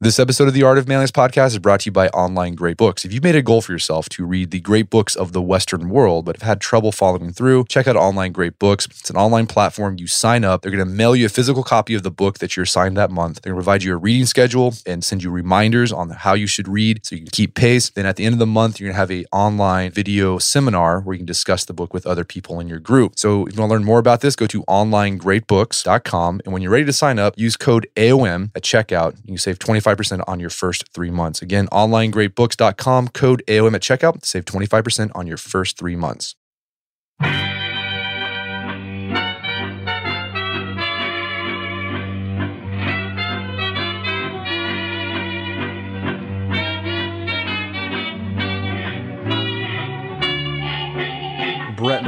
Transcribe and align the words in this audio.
This 0.00 0.18
episode 0.18 0.48
of 0.48 0.54
the 0.54 0.64
Art 0.64 0.76
of 0.76 0.88
Manliness 0.88 1.12
podcast 1.12 1.50
is 1.50 1.60
brought 1.60 1.80
to 1.80 1.86
you 1.86 1.92
by 1.92 2.08
Online 2.08 2.56
Great 2.56 2.76
Books. 2.76 3.04
If 3.04 3.12
you've 3.12 3.22
made 3.22 3.36
a 3.36 3.42
goal 3.42 3.60
for 3.62 3.70
yourself 3.70 4.08
to 4.08 4.26
read 4.26 4.50
the 4.50 4.58
great 4.58 4.90
books 4.90 5.14
of 5.14 5.32
the 5.32 5.40
Western 5.40 5.88
world, 5.88 6.24
but 6.24 6.34
have 6.34 6.42
had 6.42 6.60
trouble 6.60 6.90
following 6.90 7.32
through, 7.32 7.66
check 7.66 7.86
out 7.86 7.94
Online 7.94 8.32
Great 8.32 8.58
Books. 8.58 8.86
It's 8.86 9.08
an 9.08 9.16
online 9.16 9.46
platform. 9.46 9.94
You 9.96 10.08
sign 10.08 10.42
up, 10.42 10.62
they're 10.62 10.72
going 10.72 10.84
to 10.84 10.92
mail 10.92 11.14
you 11.14 11.26
a 11.26 11.28
physical 11.28 11.62
copy 11.62 11.94
of 11.94 12.02
the 12.02 12.10
book 12.10 12.40
that 12.40 12.56
you're 12.56 12.64
assigned 12.64 12.96
that 12.96 13.12
month. 13.12 13.40
They're 13.40 13.52
going 13.52 13.62
to 13.62 13.64
provide 13.64 13.84
you 13.84 13.94
a 13.94 13.96
reading 13.96 14.26
schedule 14.26 14.74
and 14.84 15.04
send 15.04 15.22
you 15.22 15.30
reminders 15.30 15.92
on 15.92 16.10
how 16.10 16.34
you 16.34 16.48
should 16.48 16.66
read 16.66 17.06
so 17.06 17.14
you 17.14 17.22
can 17.22 17.30
keep 17.30 17.54
pace. 17.54 17.90
Then 17.90 18.04
at 18.04 18.16
the 18.16 18.26
end 18.26 18.32
of 18.32 18.40
the 18.40 18.46
month, 18.46 18.80
you're 18.80 18.88
going 18.88 18.96
to 18.96 18.98
have 18.98 19.12
a 19.12 19.24
online 19.30 19.92
video 19.92 20.38
seminar 20.38 21.02
where 21.02 21.14
you 21.14 21.20
can 21.20 21.26
discuss 21.26 21.64
the 21.64 21.72
book 21.72 21.94
with 21.94 22.04
other 22.04 22.24
people 22.24 22.58
in 22.58 22.66
your 22.66 22.80
group. 22.80 23.16
So 23.16 23.46
if 23.46 23.54
you 23.54 23.60
want 23.60 23.70
to 23.70 23.74
learn 23.76 23.84
more 23.84 24.00
about 24.00 24.22
this, 24.22 24.34
go 24.34 24.48
to 24.48 24.64
onlinegreatbooks.com. 24.64 26.40
And 26.44 26.52
when 26.52 26.62
you're 26.62 26.72
ready 26.72 26.84
to 26.84 26.92
sign 26.92 27.20
up, 27.20 27.34
use 27.38 27.56
code 27.56 27.86
AOM 27.94 28.50
at 28.56 28.64
checkout. 28.64 29.16
You 29.22 29.28
can 29.28 29.38
save 29.38 29.60
25% 29.60 29.83
on 30.26 30.40
your 30.40 30.50
first 30.50 30.92
three 30.92 31.10
months. 31.10 31.42
Again, 31.42 31.68
onlinegreatbooks.com, 31.68 33.08
code 33.08 33.42
AOM 33.48 33.74
at 33.74 33.82
checkout, 33.82 34.24
save 34.24 34.44
25% 34.44 35.10
on 35.14 35.26
your 35.26 35.36
first 35.36 35.78
three 35.78 35.96
months. 35.96 36.34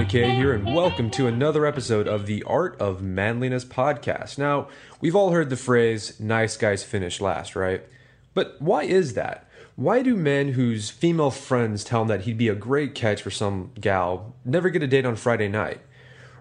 McKay 0.07 0.37
here, 0.37 0.55
and 0.55 0.73
welcome 0.73 1.11
to 1.11 1.27
another 1.27 1.67
episode 1.67 2.07
of 2.07 2.27
the 2.27 2.45
Art 2.45 2.81
of 2.81 3.03
Manliness 3.03 3.65
podcast. 3.65 4.39
Now, 4.39 4.69
we've 5.01 5.17
all 5.17 5.33
heard 5.33 5.51
the 5.51 5.57
phrase, 5.57 6.21
nice 6.21 6.57
guys 6.57 6.85
finish 6.85 7.21
last, 7.21 7.57
right? 7.57 7.85
But 8.33 8.55
why 8.63 8.85
is 8.85 9.15
that? 9.15 9.51
Why 9.75 10.03
do 10.03 10.15
men 10.15 10.53
whose 10.53 10.91
female 10.91 11.33
friends 11.33 11.83
tell 11.83 12.03
them 12.05 12.09
that 12.09 12.21
he'd 12.25 12.39
be 12.39 12.47
a 12.47 12.55
great 12.55 12.95
catch 12.95 13.21
for 13.21 13.33
some 13.33 13.73
gal 13.81 14.33
never 14.45 14.71
get 14.71 14.85
a 14.85 14.87
date 14.87 15.05
on 15.05 15.17
Friday 15.17 15.49
night? 15.49 15.81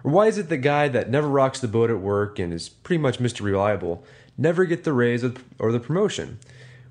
Or 0.04 0.12
why 0.12 0.28
is 0.28 0.38
it 0.38 0.48
the 0.48 0.58
guy 0.58 0.86
that 0.86 1.10
never 1.10 1.26
rocks 1.26 1.58
the 1.58 1.66
boat 1.66 1.90
at 1.90 1.98
work 1.98 2.38
and 2.38 2.52
is 2.52 2.68
pretty 2.68 3.02
much 3.02 3.18
Mr. 3.18 3.40
Reliable 3.40 4.04
never 4.38 4.64
get 4.64 4.84
the 4.84 4.92
raise 4.92 5.24
or 5.58 5.72
the 5.72 5.80
promotion? 5.80 6.38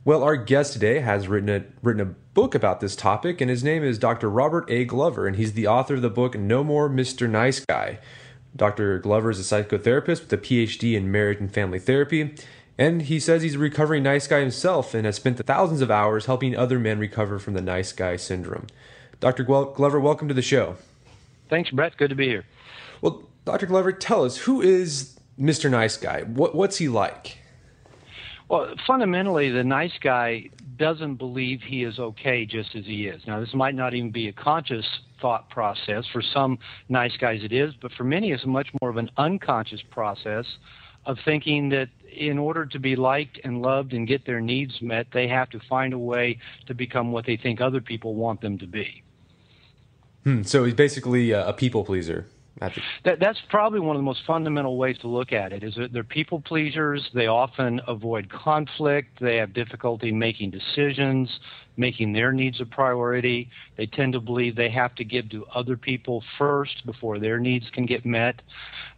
Well, 0.05 0.23
our 0.23 0.35
guest 0.35 0.73
today 0.73 0.99
has 0.99 1.27
written 1.27 1.49
a, 1.49 1.63
written 1.81 1.99
a 1.99 2.13
book 2.35 2.53
about 2.53 2.79
this 2.79 2.95
topic, 2.95 3.41
and 3.41 3.49
his 3.49 3.63
name 3.63 3.83
is 3.83 3.97
Dr. 3.97 4.29
Robert 4.29 4.69
A. 4.69 4.85
Glover, 4.85 5.25
and 5.25 5.35
he's 5.35 5.53
the 5.53 5.65
author 5.65 5.95
of 5.95 6.03
the 6.03 6.11
book 6.11 6.37
No 6.37 6.63
More 6.63 6.87
Mr. 6.87 7.27
Nice 7.27 7.59
Guy. 7.65 7.97
Dr. 8.55 8.99
Glover 8.99 9.31
is 9.31 9.39
a 9.39 9.63
psychotherapist 9.63 10.21
with 10.21 10.33
a 10.33 10.37
PhD 10.37 10.93
in 10.93 11.11
marriage 11.11 11.39
and 11.39 11.51
family 11.51 11.79
therapy, 11.79 12.35
and 12.77 13.01
he 13.01 13.19
says 13.19 13.41
he's 13.41 13.55
a 13.55 13.59
recovering 13.59 14.03
nice 14.03 14.27
guy 14.27 14.41
himself 14.41 14.93
and 14.93 15.07
has 15.07 15.15
spent 15.15 15.43
thousands 15.43 15.81
of 15.81 15.89
hours 15.89 16.27
helping 16.27 16.55
other 16.55 16.77
men 16.77 16.99
recover 16.99 17.39
from 17.39 17.55
the 17.55 17.61
nice 17.61 17.91
guy 17.91 18.15
syndrome. 18.15 18.67
Dr. 19.19 19.41
Glover, 19.41 19.99
welcome 19.99 20.27
to 20.27 20.35
the 20.35 20.44
show. 20.44 20.75
Thanks, 21.49 21.71
Brett. 21.71 21.97
Good 21.97 22.11
to 22.11 22.15
be 22.15 22.27
here. 22.27 22.45
Well, 23.01 23.23
Dr. 23.44 23.65
Glover, 23.65 23.91
tell 23.91 24.23
us 24.23 24.38
who 24.38 24.61
is 24.61 25.19
Mr. 25.39 25.67
Nice 25.67 25.97
Guy? 25.97 26.21
What, 26.21 26.53
what's 26.53 26.77
he 26.77 26.89
like? 26.89 27.39
Well, 28.47 28.75
fundamentally, 28.85 29.50
the 29.50 29.63
nice 29.63 29.97
guy 30.01 30.50
doesn't 30.78 31.16
believe 31.16 31.61
he 31.61 31.83
is 31.83 31.97
okay 31.97 32.45
just 32.45 32.75
as 32.75 32.85
he 32.85 33.07
is. 33.07 33.22
Now, 33.25 33.39
this 33.39 33.53
might 33.53 33.75
not 33.75 33.94
even 33.94 34.11
be 34.11 34.28
a 34.28 34.33
conscious 34.33 34.85
thought 35.19 35.50
process. 35.50 36.06
For 36.11 36.22
some 36.22 36.59
nice 36.88 37.16
guys, 37.17 37.41
it 37.44 37.51
is, 37.51 37.73
but 37.81 37.91
for 37.94 38.03
many, 38.03 38.31
it's 38.31 38.45
much 38.45 38.67
more 38.81 38.89
of 38.89 38.97
an 38.97 39.09
unconscious 39.17 39.81
process 39.89 40.45
of 41.06 41.17
thinking 41.25 41.69
that 41.69 41.89
in 42.11 42.38
order 42.38 42.66
to 42.66 42.79
be 42.79 42.95
liked 42.95 43.39
and 43.44 43.61
loved 43.61 43.94
and 43.94 44.07
get 44.07 44.25
their 44.25 44.41
needs 44.41 44.81
met, 44.81 45.07
they 45.13 45.27
have 45.27 45.50
to 45.51 45.59
find 45.67 45.94
a 45.94 46.00
way 46.00 46.39
to 46.67 46.73
become 46.73 47.12
what 47.12 47.25
they 47.25 47.38
think 47.38 47.62
other 47.62 47.81
people 47.81 48.16
want 48.16 48.41
them 48.41 48.57
to 48.59 48.67
be. 48.67 49.03
Hmm, 50.23 50.44
so 50.44 50.63
he's 50.63 50.73
basically 50.73 51.31
a 51.31 51.53
people 51.53 51.83
pleaser. 51.83 52.27
That, 53.03 53.19
that's 53.19 53.39
probably 53.49 53.79
one 53.81 53.95
of 53.95 53.99
the 53.99 54.05
most 54.05 54.21
fundamental 54.25 54.77
ways 54.77 54.97
to 54.99 55.07
look 55.07 55.33
at 55.33 55.51
it. 55.51 55.63
Is 55.63 55.75
that 55.75 55.91
they're 55.91 56.03
people 56.03 56.39
pleasers. 56.39 57.07
They 57.13 57.27
often 57.27 57.81
avoid 57.88 58.29
conflict. 58.29 59.19
They 59.19 59.38
have 59.38 59.53
difficulty 59.53 60.11
making 60.11 60.51
decisions, 60.51 61.29
making 61.75 62.13
their 62.13 62.31
needs 62.31 62.61
a 62.61 62.65
priority. 62.65 63.49
They 63.77 63.88
tend 63.88 64.13
to 64.13 64.21
believe 64.21 64.55
they 64.55 64.69
have 64.69 64.95
to 64.95 65.03
give 65.03 65.29
to 65.31 65.45
other 65.53 65.75
people 65.75 66.23
first 66.38 66.85
before 66.85 67.19
their 67.19 67.39
needs 67.39 67.65
can 67.73 67.85
get 67.85 68.05
met. 68.05 68.41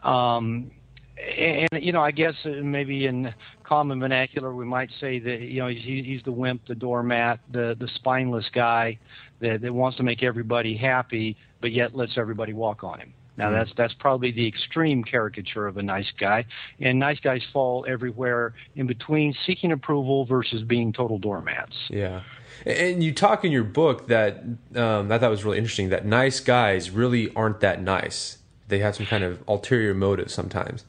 Um, 0.03 0.71
and 1.17 1.69
you 1.81 1.91
know, 1.91 2.01
I 2.01 2.11
guess 2.11 2.35
maybe 2.45 3.07
in 3.07 3.33
common 3.63 3.99
vernacular, 3.99 4.53
we 4.53 4.65
might 4.65 4.91
say 4.99 5.19
that 5.19 5.41
you 5.41 5.61
know 5.61 5.67
he's, 5.67 5.83
he's 5.83 6.21
the 6.23 6.31
wimp, 6.31 6.67
the 6.67 6.75
doormat, 6.75 7.39
the 7.51 7.75
the 7.79 7.87
spineless 7.95 8.45
guy 8.53 8.99
that, 9.39 9.61
that 9.61 9.73
wants 9.73 9.97
to 9.97 10.03
make 10.03 10.21
everybody 10.21 10.77
happy, 10.77 11.35
but 11.59 11.71
yet 11.71 11.95
lets 11.95 12.17
everybody 12.17 12.53
walk 12.53 12.83
on 12.83 12.99
him. 12.99 13.13
Now 13.37 13.51
that's 13.51 13.71
that's 13.77 13.93
probably 13.93 14.31
the 14.31 14.47
extreme 14.47 15.03
caricature 15.03 15.67
of 15.67 15.77
a 15.77 15.83
nice 15.83 16.11
guy, 16.19 16.45
and 16.79 16.99
nice 16.99 17.19
guys 17.19 17.43
fall 17.53 17.85
everywhere 17.87 18.53
in 18.75 18.87
between 18.87 19.35
seeking 19.45 19.71
approval 19.71 20.25
versus 20.25 20.63
being 20.63 20.91
total 20.91 21.19
doormats. 21.19 21.75
Yeah, 21.89 22.23
and 22.65 23.03
you 23.03 23.13
talk 23.13 23.45
in 23.45 23.51
your 23.51 23.63
book 23.63 24.07
that 24.07 24.43
um, 24.75 25.11
I 25.11 25.19
thought 25.19 25.29
was 25.29 25.45
really 25.45 25.59
interesting 25.59 25.89
that 25.89 26.05
nice 26.05 26.39
guys 26.39 26.89
really 26.89 27.33
aren't 27.35 27.59
that 27.59 27.81
nice. 27.81 28.39
They 28.67 28.79
have 28.79 28.95
some 28.95 29.05
kind 29.05 29.23
of 29.23 29.41
ulterior 29.47 29.93
motive 29.93 30.31
sometimes. 30.31 30.83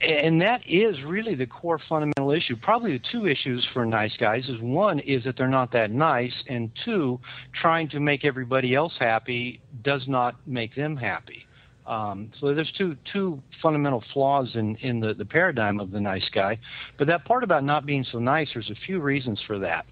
And 0.00 0.40
that 0.40 0.62
is 0.66 1.02
really 1.02 1.34
the 1.34 1.46
core 1.46 1.78
fundamental 1.78 2.30
issue. 2.30 2.56
Probably 2.56 2.92
the 2.92 3.04
two 3.12 3.26
issues 3.26 3.66
for 3.72 3.84
nice 3.84 4.16
guys 4.16 4.48
is 4.48 4.60
one 4.60 4.98
is 5.00 5.24
that 5.24 5.36
they're 5.36 5.46
not 5.46 5.72
that 5.72 5.90
nice, 5.90 6.32
and 6.48 6.70
two, 6.84 7.20
trying 7.52 7.88
to 7.90 8.00
make 8.00 8.24
everybody 8.24 8.74
else 8.74 8.94
happy 8.98 9.60
does 9.82 10.08
not 10.08 10.36
make 10.46 10.74
them 10.74 10.96
happy. 10.96 11.46
Um, 11.86 12.30
so 12.40 12.54
there's 12.54 12.72
two 12.78 12.96
two 13.12 13.42
fundamental 13.62 14.02
flaws 14.12 14.50
in 14.54 14.76
in 14.76 15.00
the 15.00 15.14
the 15.14 15.24
paradigm 15.24 15.80
of 15.80 15.90
the 15.90 16.00
nice 16.00 16.28
guy, 16.32 16.58
but 16.98 17.06
that 17.08 17.24
part 17.24 17.44
about 17.44 17.62
not 17.64 17.84
being 17.84 18.04
so 18.10 18.18
nice, 18.18 18.48
there's 18.54 18.70
a 18.70 18.86
few 18.86 19.00
reasons 19.00 19.40
for 19.46 19.58
that. 19.58 19.84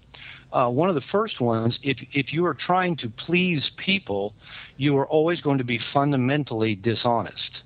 Uh, 0.51 0.69
one 0.69 0.89
of 0.89 0.95
the 0.95 1.03
first 1.11 1.39
ones, 1.39 1.77
if 1.83 1.97
if 2.11 2.33
you 2.33 2.45
are 2.45 2.55
trying 2.55 2.95
to 2.97 3.09
please 3.09 3.61
people, 3.77 4.33
you 4.77 4.97
are 4.97 5.07
always 5.07 5.39
going 5.41 5.59
to 5.59 5.63
be 5.63 5.79
fundamentally 5.93 6.75
dishonest. 6.75 7.63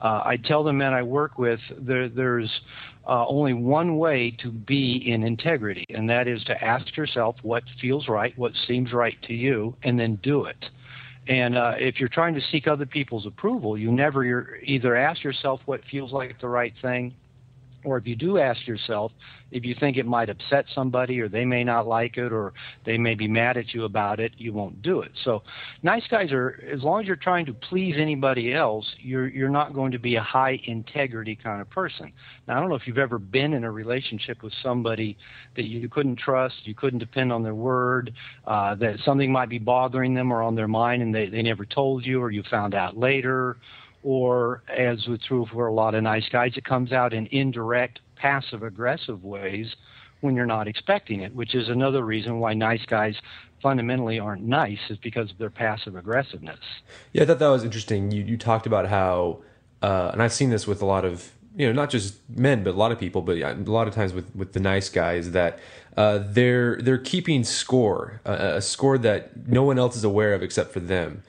Uh, 0.00 0.22
I 0.24 0.36
tell 0.36 0.62
the 0.62 0.72
men 0.72 0.94
I 0.94 1.02
work 1.02 1.38
with 1.38 1.60
there, 1.76 2.08
there's 2.08 2.50
uh, 3.06 3.26
only 3.26 3.52
one 3.52 3.96
way 3.98 4.30
to 4.42 4.50
be 4.50 5.02
in 5.06 5.24
integrity, 5.24 5.84
and 5.90 6.08
that 6.08 6.28
is 6.28 6.42
to 6.44 6.64
ask 6.64 6.96
yourself 6.96 7.36
what 7.42 7.64
feels 7.80 8.08
right, 8.08 8.36
what 8.38 8.52
seems 8.66 8.92
right 8.92 9.16
to 9.22 9.34
you, 9.34 9.74
and 9.82 9.98
then 9.98 10.16
do 10.22 10.44
it. 10.44 10.64
And 11.28 11.58
uh, 11.58 11.74
if 11.76 12.00
you're 12.00 12.08
trying 12.08 12.34
to 12.34 12.40
seek 12.50 12.66
other 12.66 12.86
people's 12.86 13.26
approval, 13.26 13.76
you 13.76 13.92
never 13.92 14.56
either 14.62 14.96
ask 14.96 15.22
yourself 15.22 15.60
what 15.66 15.82
feels 15.90 16.10
like 16.10 16.40
the 16.40 16.48
right 16.48 16.72
thing, 16.80 17.14
or 17.84 17.96
if 17.98 18.06
you 18.06 18.16
do 18.16 18.38
ask 18.38 18.66
yourself 18.66 19.12
if 19.50 19.64
you 19.64 19.74
think 19.78 19.96
it 19.96 20.06
might 20.06 20.28
upset 20.28 20.66
somebody 20.74 21.20
or 21.20 21.28
they 21.28 21.44
may 21.44 21.64
not 21.64 21.86
like 21.86 22.16
it 22.18 22.32
or 22.32 22.52
they 22.84 22.98
may 22.98 23.14
be 23.14 23.26
mad 23.26 23.56
at 23.56 23.72
you 23.72 23.84
about 23.84 24.20
it, 24.20 24.32
you 24.36 24.52
won't 24.52 24.82
do 24.82 25.00
it. 25.00 25.12
So 25.24 25.42
nice 25.82 26.02
guys 26.10 26.32
are 26.32 26.62
as 26.70 26.82
long 26.82 27.00
as 27.00 27.06
you're 27.06 27.16
trying 27.16 27.46
to 27.46 27.54
please 27.54 27.94
anybody 27.98 28.52
else, 28.52 28.86
you're 28.98 29.28
you're 29.28 29.48
not 29.48 29.74
going 29.74 29.92
to 29.92 29.98
be 29.98 30.16
a 30.16 30.22
high 30.22 30.60
integrity 30.64 31.36
kind 31.36 31.60
of 31.60 31.70
person. 31.70 32.12
Now 32.46 32.56
I 32.56 32.60
don't 32.60 32.68
know 32.68 32.74
if 32.74 32.86
you've 32.86 32.98
ever 32.98 33.18
been 33.18 33.54
in 33.54 33.64
a 33.64 33.70
relationship 33.70 34.42
with 34.42 34.52
somebody 34.62 35.16
that 35.56 35.64
you 35.64 35.88
couldn't 35.88 36.16
trust, 36.16 36.56
you 36.64 36.74
couldn't 36.74 36.98
depend 36.98 37.32
on 37.32 37.42
their 37.42 37.54
word, 37.54 38.12
uh, 38.46 38.74
that 38.76 38.98
something 39.04 39.32
might 39.32 39.48
be 39.48 39.58
bothering 39.58 40.14
them 40.14 40.32
or 40.32 40.42
on 40.42 40.54
their 40.54 40.68
mind 40.68 41.02
and 41.02 41.14
they, 41.14 41.26
they 41.26 41.42
never 41.42 41.64
told 41.64 42.04
you 42.04 42.20
or 42.20 42.30
you 42.30 42.42
found 42.50 42.74
out 42.74 42.96
later 42.96 43.56
or 44.02 44.62
as 44.68 45.06
with 45.06 45.22
true 45.22 45.46
for 45.52 45.66
a 45.66 45.72
lot 45.72 45.94
of 45.94 46.02
nice 46.02 46.28
guys, 46.30 46.52
it 46.56 46.64
comes 46.64 46.92
out 46.92 47.12
in 47.12 47.26
indirect, 47.26 48.00
passive 48.16 48.62
aggressive 48.62 49.24
ways 49.24 49.74
when 50.20 50.34
you're 50.34 50.46
not 50.46 50.66
expecting 50.66 51.22
it, 51.22 51.34
which 51.34 51.54
is 51.54 51.68
another 51.68 52.04
reason 52.04 52.40
why 52.40 52.52
nice 52.52 52.84
guys 52.86 53.14
fundamentally 53.62 54.18
aren't 54.18 54.42
nice 54.42 54.78
is 54.88 54.98
because 54.98 55.30
of 55.30 55.38
their 55.38 55.50
passive 55.50 55.96
aggressiveness. 55.96 56.60
Yeah, 57.12 57.22
I 57.22 57.26
thought 57.26 57.38
that 57.38 57.48
was 57.48 57.64
interesting. 57.64 58.10
You 58.10 58.22
you 58.24 58.36
talked 58.36 58.66
about 58.66 58.88
how 58.88 59.42
uh, 59.82 60.10
and 60.12 60.22
I've 60.22 60.32
seen 60.32 60.50
this 60.50 60.66
with 60.66 60.82
a 60.82 60.86
lot 60.86 61.04
of 61.04 61.32
you 61.56 61.66
know 61.66 61.72
not 61.72 61.90
just 61.90 62.16
men 62.28 62.62
but 62.62 62.74
a 62.74 62.78
lot 62.78 62.92
of 62.92 62.98
people 62.98 63.22
but 63.22 63.36
a 63.36 63.54
lot 63.54 63.88
of 63.88 63.94
times 63.94 64.12
with 64.12 64.34
with 64.34 64.52
the 64.52 64.60
nice 64.60 64.88
guys 64.88 65.32
that 65.32 65.58
uh, 65.96 66.20
they're 66.24 66.76
they're 66.80 66.98
keeping 66.98 67.44
score 67.44 68.20
uh, 68.24 68.52
a 68.54 68.62
score 68.62 68.98
that 68.98 69.48
no 69.48 69.62
one 69.62 69.78
else 69.78 69.96
is 69.96 70.04
aware 70.04 70.34
of 70.34 70.42
except 70.42 70.72
for 70.72 70.80
them 70.80 71.22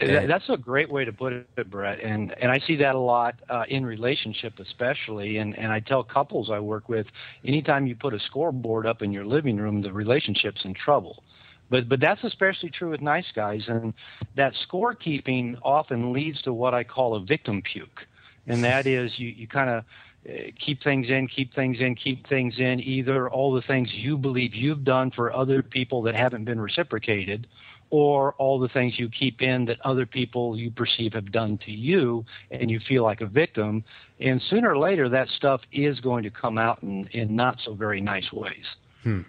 that's 0.00 0.48
a 0.48 0.56
great 0.56 0.90
way 0.90 1.04
to 1.04 1.12
put 1.12 1.32
it 1.32 1.70
brett 1.70 2.00
and 2.00 2.34
and 2.40 2.50
i 2.50 2.58
see 2.66 2.76
that 2.76 2.94
a 2.94 2.98
lot 2.98 3.34
uh, 3.48 3.64
in 3.68 3.84
relationship 3.84 4.58
especially 4.58 5.38
and 5.38 5.56
and 5.58 5.72
i 5.72 5.80
tell 5.80 6.02
couples 6.02 6.50
i 6.50 6.58
work 6.58 6.88
with 6.88 7.06
anytime 7.44 7.86
you 7.86 7.96
put 7.96 8.12
a 8.12 8.20
scoreboard 8.20 8.86
up 8.86 9.02
in 9.02 9.12
your 9.12 9.24
living 9.24 9.56
room 9.56 9.82
the 9.82 9.92
relationship's 9.92 10.64
in 10.64 10.74
trouble. 10.74 11.22
But 11.68 11.88
but 11.88 11.98
that's 11.98 12.22
especially 12.22 12.70
true 12.70 12.90
with 12.90 13.00
nice 13.00 13.26
guys 13.34 13.64
and 13.66 13.92
that 14.36 14.52
scorekeeping 14.68 15.56
often 15.62 16.12
leads 16.12 16.40
to 16.42 16.52
what 16.52 16.74
i 16.74 16.84
call 16.84 17.16
a 17.16 17.20
victim 17.20 17.60
puke 17.62 18.06
and 18.46 18.62
that 18.64 18.86
is 18.86 19.18
you, 19.18 19.28
you 19.28 19.48
kind 19.48 19.70
of 19.70 19.84
uh, 20.28 20.32
keep 20.58 20.82
things 20.82 21.08
in, 21.08 21.28
keep 21.28 21.54
things 21.54 21.78
in, 21.80 21.94
keep 21.94 22.26
things 22.28 22.54
in, 22.58 22.80
either 22.80 23.28
all 23.30 23.52
the 23.52 23.62
things 23.62 23.92
you 23.92 24.16
believe 24.16 24.54
you've 24.54 24.84
done 24.84 25.10
for 25.10 25.32
other 25.32 25.62
people 25.62 26.02
that 26.02 26.14
haven't 26.14 26.44
been 26.44 26.60
reciprocated, 26.60 27.46
or 27.90 28.34
all 28.34 28.58
the 28.58 28.68
things 28.68 28.98
you 28.98 29.08
keep 29.08 29.42
in 29.42 29.64
that 29.66 29.78
other 29.84 30.06
people 30.06 30.58
you 30.58 30.70
perceive 30.70 31.12
have 31.12 31.30
done 31.32 31.58
to 31.58 31.70
you 31.70 32.24
and 32.50 32.70
you 32.70 32.80
feel 32.80 33.02
like 33.02 33.20
a 33.20 33.26
victim. 33.26 33.84
And 34.20 34.40
sooner 34.50 34.70
or 34.70 34.78
later, 34.78 35.08
that 35.08 35.28
stuff 35.28 35.60
is 35.72 36.00
going 36.00 36.22
to 36.24 36.30
come 36.30 36.58
out 36.58 36.82
in, 36.82 37.06
in 37.12 37.36
not 37.36 37.58
so 37.64 37.74
very 37.74 38.00
nice 38.00 38.32
ways. 38.32 38.64
Hmm. 39.02 39.22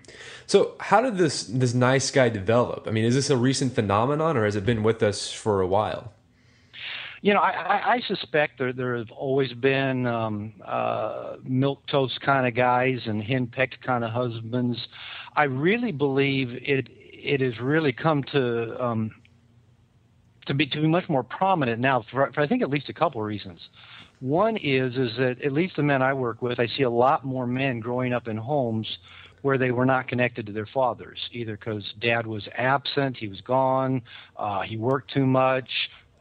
So, 0.48 0.74
how 0.80 1.02
did 1.02 1.18
this 1.18 1.44
this 1.44 1.76
nice 1.76 2.10
guy 2.10 2.30
develop? 2.30 2.88
I 2.88 2.92
mean, 2.92 3.06
is 3.06 3.14
this 3.14 3.30
a 3.30 3.38
recent 3.38 3.76
phenomenon, 3.76 4.36
or 4.36 4.46
has 4.46 4.56
it 4.56 4.66
been 4.66 4.82
with 4.82 5.04
us 5.04 5.32
for 5.32 5.62
a 5.62 5.68
while? 5.68 6.14
you 7.22 7.34
know, 7.34 7.40
I, 7.40 7.96
I 7.96 8.02
suspect 8.08 8.60
there 8.60 8.74
there 8.74 8.96
have 8.96 9.12
always 9.12 9.52
been 9.54 10.06
um, 10.06 10.54
uh, 10.64 11.38
milquetoast 11.48 12.22
kind 12.22 12.48
of 12.48 12.56
guys 12.56 13.00
and 13.06 13.24
henpecked 13.24 13.82
kind 13.82 14.04
of 14.04 14.12
husbands. 14.12 14.78
I 15.36 15.44
really 15.44 15.92
believe 15.92 16.50
it 16.52 16.88
it 17.28 17.42
has 17.42 17.60
really 17.60 17.92
come 17.92 18.24
to 18.32 18.84
um, 18.84 19.12
to 20.48 20.54
be 20.54 20.66
to 20.68 20.82
be 20.82 20.88
much 20.88 21.08
more 21.10 21.24
prominent 21.24 21.80
now 21.80 22.04
for, 22.10 22.32
for 22.34 22.42
I 22.42 22.48
think 22.48 22.62
at 22.62 22.70
least 22.70 22.90
a 22.90 22.94
couple 22.94 23.22
of 23.22 23.28
reasons. 23.28 23.60
One 24.20 24.58
is 24.58 24.96
is 24.96 25.16
that 25.18 25.36
at 25.44 25.52
least 25.52 25.76
the 25.76 25.84
men 25.84 26.02
I 26.02 26.14
work 26.14 26.42
with, 26.42 26.60
I 26.60 26.68
see 26.78 26.84
a 26.84 26.90
lot 26.90 27.26
more 27.26 27.46
men 27.46 27.80
growing 27.80 28.14
up 28.14 28.28
in 28.28 28.38
homes 28.38 28.88
where 29.44 29.58
they 29.58 29.72
were 29.72 29.86
not 29.86 30.08
connected 30.08 30.46
to 30.48 30.52
their 30.52 30.66
fathers, 30.74 31.20
either 31.32 31.56
because 31.56 31.84
dad 32.02 32.26
was 32.26 32.48
absent, 32.58 33.18
he 33.18 33.28
was 33.28 33.40
gone, 33.42 34.02
uh, 34.38 34.62
he 34.62 34.78
worked 34.78 35.14
too 35.14 35.26
much, 35.28 35.70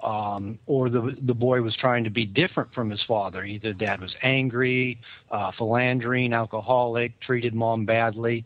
um, 0.02 0.58
or 0.66 0.88
the 0.88 1.16
the 1.22 1.34
boy 1.34 1.62
was 1.62 1.74
trying 1.76 2.04
to 2.04 2.10
be 2.10 2.26
different 2.26 2.72
from 2.74 2.90
his 2.90 3.02
father. 3.08 3.44
Either 3.44 3.72
dad 3.72 4.00
was 4.00 4.14
angry, 4.22 5.00
uh, 5.30 5.52
philandering, 5.56 6.32
alcoholic, 6.32 7.18
treated 7.20 7.54
mom 7.54 7.84
badly. 7.86 8.44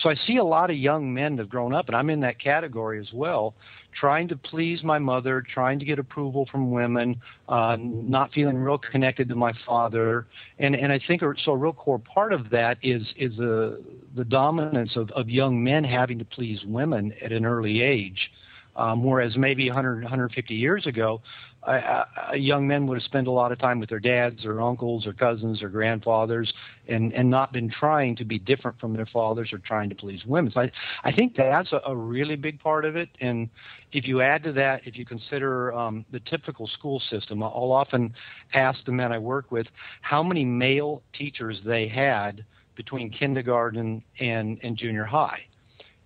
So 0.00 0.10
I 0.10 0.14
see 0.26 0.36
a 0.36 0.44
lot 0.44 0.70
of 0.70 0.76
young 0.76 1.12
men 1.12 1.36
that 1.36 1.42
have 1.42 1.50
grown 1.50 1.74
up, 1.74 1.88
and 1.88 1.96
I'm 1.96 2.10
in 2.10 2.20
that 2.20 2.38
category 2.38 3.00
as 3.00 3.12
well, 3.12 3.54
trying 3.98 4.28
to 4.28 4.36
please 4.36 4.82
my 4.82 4.98
mother, 4.98 5.42
trying 5.42 5.78
to 5.78 5.84
get 5.84 5.98
approval 5.98 6.46
from 6.50 6.70
women, 6.70 7.20
uh, 7.48 7.76
not 7.80 8.32
feeling 8.32 8.56
real 8.56 8.78
connected 8.78 9.28
to 9.30 9.34
my 9.34 9.52
father, 9.66 10.26
and 10.58 10.74
and 10.74 10.92
I 10.92 11.00
think 11.06 11.22
so. 11.44 11.52
A 11.52 11.56
real 11.56 11.72
core 11.72 11.98
part 11.98 12.32
of 12.32 12.50
that 12.50 12.78
is 12.82 13.02
is 13.16 13.36
the 13.36 13.82
the 14.16 14.24
dominance 14.24 14.96
of 14.96 15.10
of 15.12 15.28
young 15.28 15.62
men 15.62 15.82
having 15.82 16.18
to 16.18 16.24
please 16.24 16.60
women 16.64 17.12
at 17.22 17.32
an 17.32 17.46
early 17.46 17.82
age. 17.82 18.30
Um, 18.76 19.04
whereas 19.04 19.36
maybe 19.36 19.68
100, 19.68 20.02
150 20.02 20.54
years 20.54 20.86
ago, 20.86 21.20
uh, 21.62 22.04
young 22.34 22.66
men 22.66 22.86
would 22.86 22.96
have 22.96 23.04
spent 23.04 23.26
a 23.26 23.30
lot 23.30 23.52
of 23.52 23.58
time 23.58 23.80
with 23.80 23.90
their 23.90 24.00
dads 24.00 24.46
or 24.46 24.62
uncles 24.62 25.06
or 25.06 25.12
cousins 25.12 25.62
or 25.62 25.68
grandfathers 25.68 26.50
and, 26.88 27.12
and 27.12 27.28
not 27.28 27.52
been 27.52 27.68
trying 27.68 28.16
to 28.16 28.24
be 28.24 28.38
different 28.38 28.80
from 28.80 28.94
their 28.94 29.06
fathers 29.06 29.52
or 29.52 29.58
trying 29.58 29.90
to 29.90 29.94
please 29.94 30.24
women. 30.24 30.50
So 30.52 30.60
I, 30.60 30.72
I 31.04 31.12
think 31.12 31.36
that's 31.36 31.72
a, 31.72 31.80
a 31.86 31.94
really 31.94 32.36
big 32.36 32.60
part 32.60 32.86
of 32.86 32.96
it. 32.96 33.10
And 33.20 33.50
if 33.92 34.08
you 34.08 34.22
add 34.22 34.42
to 34.44 34.52
that, 34.52 34.80
if 34.86 34.96
you 34.96 35.04
consider 35.04 35.74
um, 35.74 36.06
the 36.12 36.20
typical 36.20 36.66
school 36.66 37.00
system, 37.10 37.42
I'll 37.42 37.72
often 37.72 38.14
ask 38.54 38.82
the 38.86 38.92
men 38.92 39.12
I 39.12 39.18
work 39.18 39.50
with 39.50 39.66
how 40.00 40.22
many 40.22 40.46
male 40.46 41.02
teachers 41.12 41.60
they 41.66 41.88
had 41.88 42.44
between 42.74 43.10
kindergarten 43.10 44.02
and, 44.18 44.58
and 44.62 44.78
junior 44.78 45.04
high 45.04 45.44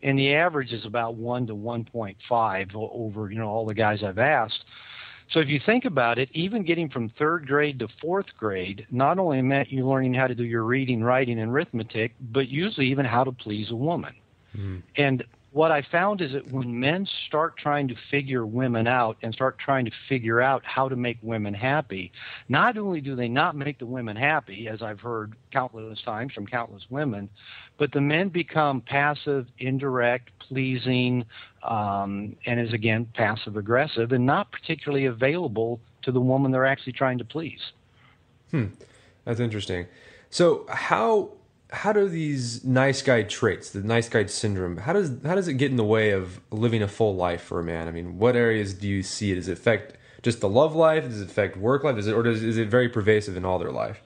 and 0.05 0.19
the 0.19 0.35
average 0.35 0.73
is 0.73 0.85
about 0.85 1.17
1 1.17 1.49
to 1.49 1.55
1.5 1.55 2.75
over 2.75 3.31
you 3.31 3.39
know 3.39 3.49
all 3.49 3.67
the 3.67 3.75
guys 3.75 4.03
I've 4.05 4.19
asked. 4.19 4.65
So 5.33 5.41
if 5.41 5.49
you 5.49 5.59
think 5.65 5.87
about 5.87 6.19
it, 6.19 6.29
even 6.33 6.65
getting 6.65 6.91
from 6.91 7.09
third 7.19 7.47
grade 7.47 7.79
to 7.79 7.89
fourth 8.01 8.27
grade 8.39 8.87
not 8.91 9.19
only 9.19 9.41
meant 9.41 9.73
you 9.73 9.89
learning 9.89 10.13
how 10.15 10.27
to 10.27 10.35
do 10.35 10.45
your 10.45 10.65
reading, 10.65 11.03
writing, 11.03 11.41
and 11.41 11.51
arithmetic, 11.51 12.13
but 12.21 12.49
usually 12.49 12.87
even 12.89 13.07
how 13.07 13.25
to 13.25 13.33
please 13.33 13.71
a 13.71 13.77
woman. 13.77 14.15
Mm. 14.55 14.83
And 14.97 15.25
what 15.55 15.71
I 15.71 15.83
found 15.83 16.21
is 16.21 16.33
that 16.33 16.51
when 16.51 16.81
men 16.81 17.07
start 17.29 17.57
trying 17.57 17.87
to 17.87 17.95
figure 18.11 18.45
women 18.45 18.89
out 18.89 19.17
and 19.23 19.33
start 19.33 19.57
trying 19.57 19.85
to 19.85 19.93
figure 20.09 20.41
out 20.41 20.65
how 20.65 20.89
to 20.89 20.97
make 20.97 21.17
women 21.23 21.55
happy, 21.55 22.11
not 22.49 22.77
only 22.77 23.01
do 23.01 23.15
they 23.15 23.29
not 23.29 23.55
make 23.55 23.79
the 23.79 23.87
women 23.87 24.17
happy, 24.17 24.67
as 24.67 24.83
I've 24.83 24.99
heard 24.99 25.35
countless 25.53 26.03
times 26.03 26.33
from 26.33 26.49
countless 26.49 26.83
women, 26.91 27.31
but 27.79 27.93
the 27.93 28.01
men 28.01 28.31
become 28.31 28.81
passive, 28.81 29.47
indirect, 29.59 30.31
pleasing, 30.41 31.25
um, 31.63 32.35
and 32.47 32.59
is 32.59 32.73
again 32.73 33.07
passive 33.15 33.57
aggressive 33.57 34.11
and 34.11 34.27
not 34.27 34.51
particularly 34.51 35.05
available 35.05 35.79
to 36.03 36.11
the 36.11 36.21
woman 36.21 36.51
they're 36.51 36.67
actually 36.67 36.95
trying 36.95 37.19
to 37.19 37.25
please. 37.25 37.61
Hmm, 38.51 38.67
that's 39.25 39.39
interesting. 39.39 39.87
So 40.31 40.67
how 40.69 41.31
how 41.75 41.93
do 41.93 42.09
these 42.09 42.65
nice 42.65 43.03
guy 43.03 43.23
traits, 43.23 43.71
the 43.71 43.83
nice 43.83 44.09
guy 44.09 44.25
syndrome, 44.27 44.77
how 44.77 44.93
does 44.93 45.11
how 45.25 45.35
does 45.35 45.49
it 45.49 45.55
get 45.55 45.71
in 45.71 45.77
the 45.77 45.85
way 45.85 46.11
of 46.11 46.41
living 46.51 46.83
a 46.83 46.89
full 46.89 47.15
life 47.15 47.43
for 47.43 47.61
a 47.61 47.65
man? 47.65 47.89
I 47.89 47.91
mean, 47.91 48.19
what 48.19 48.37
areas 48.37 48.75
do 48.75 48.89
you 48.89 49.03
see 49.03 49.33
it? 49.33 49.37
Does 49.37 49.49
it 49.49 49.53
affect 49.53 49.97
just 50.23 50.41
the 50.41 50.49
love 50.49 50.75
life? 50.75 51.05
Does 51.05 51.21
it 51.21 51.29
affect 51.29 51.57
work 51.57 51.85
life? 51.85 51.99
Is 51.99 52.07
it 52.07 52.13
or 52.13 52.23
does, 52.23 52.43
is 52.43 52.57
it 52.57 52.69
very 52.69 52.89
pervasive 52.89 53.37
in 53.37 53.45
all 53.45 53.59
their 53.59 53.73
life? 53.73 54.01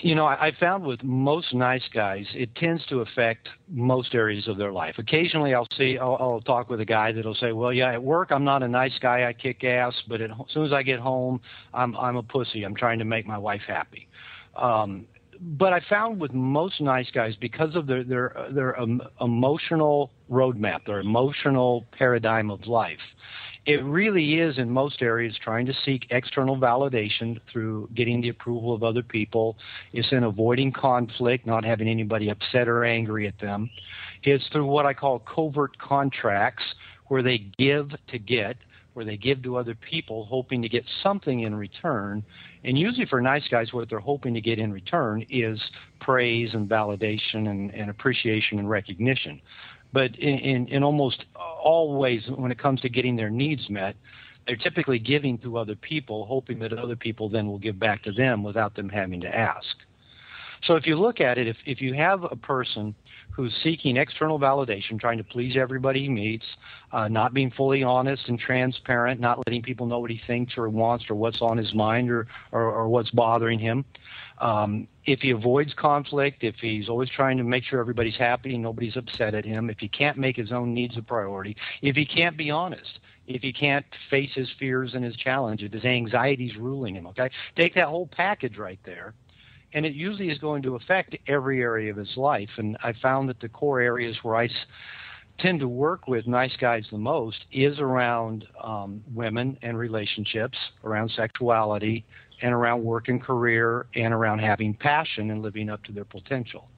You 0.00 0.16
know, 0.16 0.26
I, 0.26 0.50
found 0.58 0.84
with 0.84 1.04
most 1.04 1.54
nice 1.54 1.84
guys, 1.92 2.26
it 2.34 2.56
tends 2.56 2.84
to 2.86 3.00
affect 3.00 3.48
most 3.68 4.12
areas 4.12 4.48
of 4.48 4.56
their 4.56 4.72
life. 4.72 4.96
Occasionally, 4.98 5.54
I'll 5.54 5.68
see, 5.78 5.98
I'll, 5.98 6.16
I'll 6.18 6.40
talk 6.40 6.68
with 6.68 6.80
a 6.80 6.84
guy 6.84 7.12
that'll 7.12 7.36
say, 7.36 7.52
"Well, 7.52 7.72
yeah, 7.72 7.92
at 7.92 8.02
work, 8.02 8.32
I'm 8.32 8.42
not 8.42 8.64
a 8.64 8.68
nice 8.68 8.98
guy. 9.00 9.24
I 9.24 9.32
kick 9.32 9.62
ass, 9.62 9.94
but 10.08 10.20
at, 10.20 10.32
as 10.32 10.36
soon 10.52 10.66
as 10.66 10.72
I 10.72 10.82
get 10.82 10.98
home, 10.98 11.40
I'm 11.72 11.96
I'm 11.96 12.16
a 12.16 12.24
pussy. 12.24 12.64
I'm 12.64 12.74
trying 12.74 12.98
to 12.98 13.04
make 13.04 13.24
my 13.24 13.38
wife 13.38 13.62
happy." 13.68 14.08
Um, 14.56 15.06
but 15.40 15.72
I 15.72 15.80
found 15.88 16.20
with 16.20 16.32
most 16.32 16.80
nice 16.80 17.10
guys 17.10 17.34
because 17.40 17.74
of 17.74 17.86
their 17.86 18.04
their 18.04 18.46
their 18.50 18.80
um, 18.80 19.02
emotional 19.20 20.10
roadmap, 20.30 20.86
their 20.86 21.00
emotional 21.00 21.84
paradigm 21.92 22.50
of 22.50 22.66
life, 22.66 22.98
it 23.66 23.82
really 23.84 24.40
is 24.40 24.58
in 24.58 24.70
most 24.70 25.00
areas 25.00 25.34
trying 25.42 25.66
to 25.66 25.74
seek 25.84 26.06
external 26.10 26.56
validation 26.56 27.40
through 27.50 27.88
getting 27.94 28.20
the 28.20 28.28
approval 28.28 28.74
of 28.74 28.82
other 28.82 29.02
people. 29.02 29.56
It's 29.92 30.12
in 30.12 30.24
avoiding 30.24 30.72
conflict, 30.72 31.46
not 31.46 31.64
having 31.64 31.88
anybody 31.88 32.28
upset 32.28 32.68
or 32.68 32.84
angry 32.84 33.26
at 33.26 33.38
them. 33.40 33.70
It's 34.22 34.46
through 34.48 34.66
what 34.66 34.86
I 34.86 34.94
call 34.94 35.20
covert 35.20 35.78
contracts, 35.78 36.64
where 37.08 37.22
they 37.22 37.38
give 37.58 37.90
to 38.08 38.18
get 38.18 38.56
where 38.94 39.04
they 39.04 39.16
give 39.16 39.42
to 39.42 39.56
other 39.56 39.74
people 39.74 40.24
hoping 40.24 40.62
to 40.62 40.68
get 40.68 40.84
something 41.02 41.40
in 41.40 41.54
return. 41.54 42.22
And 42.64 42.78
usually 42.78 43.06
for 43.06 43.20
nice 43.20 43.46
guys, 43.50 43.72
what 43.72 43.90
they're 43.90 43.98
hoping 43.98 44.34
to 44.34 44.40
get 44.40 44.58
in 44.58 44.72
return 44.72 45.24
is 45.28 45.60
praise 46.00 46.54
and 46.54 46.68
validation 46.68 47.48
and, 47.48 47.74
and 47.74 47.90
appreciation 47.90 48.58
and 48.58 48.70
recognition. 48.70 49.40
But 49.92 50.16
in, 50.16 50.38
in, 50.38 50.68
in 50.68 50.82
almost 50.82 51.24
all 51.36 51.98
ways, 51.98 52.22
when 52.36 52.50
it 52.50 52.58
comes 52.58 52.80
to 52.80 52.88
getting 52.88 53.16
their 53.16 53.30
needs 53.30 53.68
met, 53.68 53.96
they're 54.46 54.56
typically 54.56 54.98
giving 54.98 55.38
to 55.38 55.58
other 55.58 55.76
people, 55.76 56.26
hoping 56.26 56.58
that 56.60 56.72
other 56.72 56.96
people 56.96 57.28
then 57.28 57.46
will 57.46 57.58
give 57.58 57.78
back 57.78 58.02
to 58.04 58.12
them 58.12 58.42
without 58.42 58.74
them 58.74 58.88
having 58.88 59.20
to 59.22 59.28
ask. 59.28 59.76
So 60.66 60.76
if 60.76 60.86
you 60.86 60.96
look 60.96 61.20
at 61.20 61.36
it, 61.36 61.46
if, 61.46 61.56
if 61.66 61.80
you 61.82 61.92
have 61.94 62.24
a 62.24 62.36
person 62.36 62.94
who's 63.30 63.54
seeking 63.62 63.96
external 63.96 64.38
validation, 64.38 64.98
trying 64.98 65.18
to 65.18 65.24
please 65.24 65.56
everybody 65.56 66.02
he 66.02 66.08
meets, 66.08 66.46
uh, 66.92 67.08
not 67.08 67.34
being 67.34 67.50
fully 67.50 67.82
honest 67.82 68.28
and 68.28 68.38
transparent, 68.38 69.20
not 69.20 69.38
letting 69.46 69.60
people 69.60 69.86
know 69.86 69.98
what 69.98 70.10
he 70.10 70.20
thinks 70.26 70.56
or 70.56 70.68
wants 70.68 71.10
or 71.10 71.16
what's 71.16 71.42
on 71.42 71.58
his 71.58 71.74
mind 71.74 72.10
or, 72.10 72.28
or, 72.52 72.62
or 72.62 72.88
what's 72.88 73.10
bothering 73.10 73.58
him. 73.58 73.84
Um, 74.38 74.88
if 75.04 75.20
he 75.20 75.30
avoids 75.30 75.74
conflict, 75.74 76.44
if 76.44 76.56
he's 76.56 76.88
always 76.88 77.10
trying 77.10 77.36
to 77.38 77.44
make 77.44 77.64
sure 77.64 77.80
everybody's 77.80 78.16
happy 78.16 78.54
and 78.54 78.62
nobody's 78.62 78.96
upset 78.96 79.34
at 79.34 79.44
him, 79.44 79.68
if 79.68 79.78
he 79.78 79.88
can't 79.88 80.16
make 80.16 80.36
his 80.36 80.50
own 80.50 80.72
needs 80.72 80.96
a 80.96 81.02
priority, 81.02 81.56
if 81.82 81.94
he 81.96 82.06
can't 82.06 82.36
be 82.36 82.50
honest, 82.50 83.00
if 83.26 83.42
he 83.42 83.52
can't 83.52 83.86
face 84.10 84.30
his 84.34 84.48
fears 84.58 84.94
and 84.94 85.04
his 85.04 85.16
challenges, 85.16 85.66
if 85.66 85.72
his 85.72 85.84
anxiety's 85.84 86.56
ruling 86.56 86.94
him, 86.94 87.06
okay? 87.08 87.30
Take 87.56 87.74
that 87.74 87.88
whole 87.88 88.06
package 88.06 88.56
right 88.56 88.80
there 88.84 89.14
and 89.74 89.84
it 89.84 89.94
usually 89.94 90.30
is 90.30 90.38
going 90.38 90.62
to 90.62 90.76
affect 90.76 91.16
every 91.26 91.60
area 91.60 91.90
of 91.90 91.96
his 91.96 92.16
life. 92.16 92.48
And 92.56 92.76
I 92.82 92.94
found 93.02 93.28
that 93.28 93.40
the 93.40 93.48
core 93.48 93.80
areas 93.80 94.16
where 94.22 94.36
I 94.36 94.48
tend 95.40 95.58
to 95.60 95.68
work 95.68 96.06
with 96.06 96.28
nice 96.28 96.56
guys 96.60 96.84
the 96.92 96.98
most 96.98 97.44
is 97.50 97.80
around 97.80 98.46
um, 98.62 99.02
women 99.12 99.58
and 99.62 99.76
relationships, 99.76 100.56
around 100.84 101.10
sexuality, 101.10 102.04
and 102.40 102.54
around 102.54 102.84
work 102.84 103.08
and 103.08 103.20
career, 103.20 103.86
and 103.96 104.14
around 104.14 104.38
having 104.38 104.74
passion 104.74 105.32
and 105.32 105.42
living 105.42 105.68
up 105.68 105.82
to 105.84 105.92
their 105.92 106.04
potential. 106.04 106.68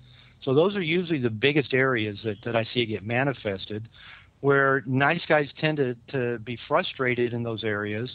So 0.43 0.55
those 0.55 0.75
are 0.75 0.83
usually 0.83 1.21
the 1.21 1.31
biggest 1.31 1.75
areas 1.75 2.19
that, 2.25 2.37
that 2.45 2.57
I 2.57 2.67
see 2.73 2.87
get 2.87 3.05
manifested, 3.05 3.88
where 4.41 4.83
nice 4.87 5.23
guys 5.29 5.49
tend 5.61 5.76
to, 5.79 5.97
to 6.12 6.38
be 6.38 6.59
frustrated 6.67 7.35
in 7.35 7.43
those 7.43 7.65
areas 7.65 8.11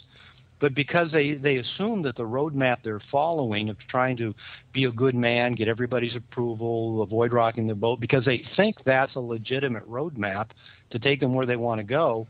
but 0.62 0.76
because 0.76 1.10
they, 1.10 1.34
they 1.34 1.56
assume 1.56 2.02
that 2.02 2.14
the 2.14 2.22
roadmap 2.22 2.84
they're 2.84 3.02
following 3.10 3.68
of 3.68 3.76
trying 3.88 4.16
to 4.16 4.32
be 4.72 4.84
a 4.84 4.92
good 4.92 5.12
man, 5.16 5.56
get 5.56 5.66
everybody's 5.66 6.14
approval, 6.14 7.02
avoid 7.02 7.32
rocking 7.32 7.66
the 7.66 7.74
boat, 7.74 7.98
because 7.98 8.24
they 8.24 8.46
think 8.54 8.76
that's 8.84 9.16
a 9.16 9.20
legitimate 9.20 9.90
roadmap 9.90 10.50
to 10.90 11.00
take 11.00 11.18
them 11.18 11.34
where 11.34 11.46
they 11.46 11.56
want 11.56 11.80
to 11.80 11.82
go, 11.82 12.28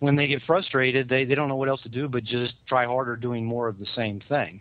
when 0.00 0.16
they 0.16 0.26
get 0.26 0.42
frustrated, 0.42 1.08
they, 1.08 1.24
they 1.24 1.36
don't 1.36 1.46
know 1.48 1.54
what 1.54 1.68
else 1.68 1.82
to 1.82 1.88
do 1.88 2.08
but 2.08 2.24
just 2.24 2.54
try 2.66 2.84
harder 2.84 3.14
doing 3.14 3.44
more 3.44 3.68
of 3.68 3.78
the 3.78 3.86
same 3.94 4.20
thing. 4.28 4.60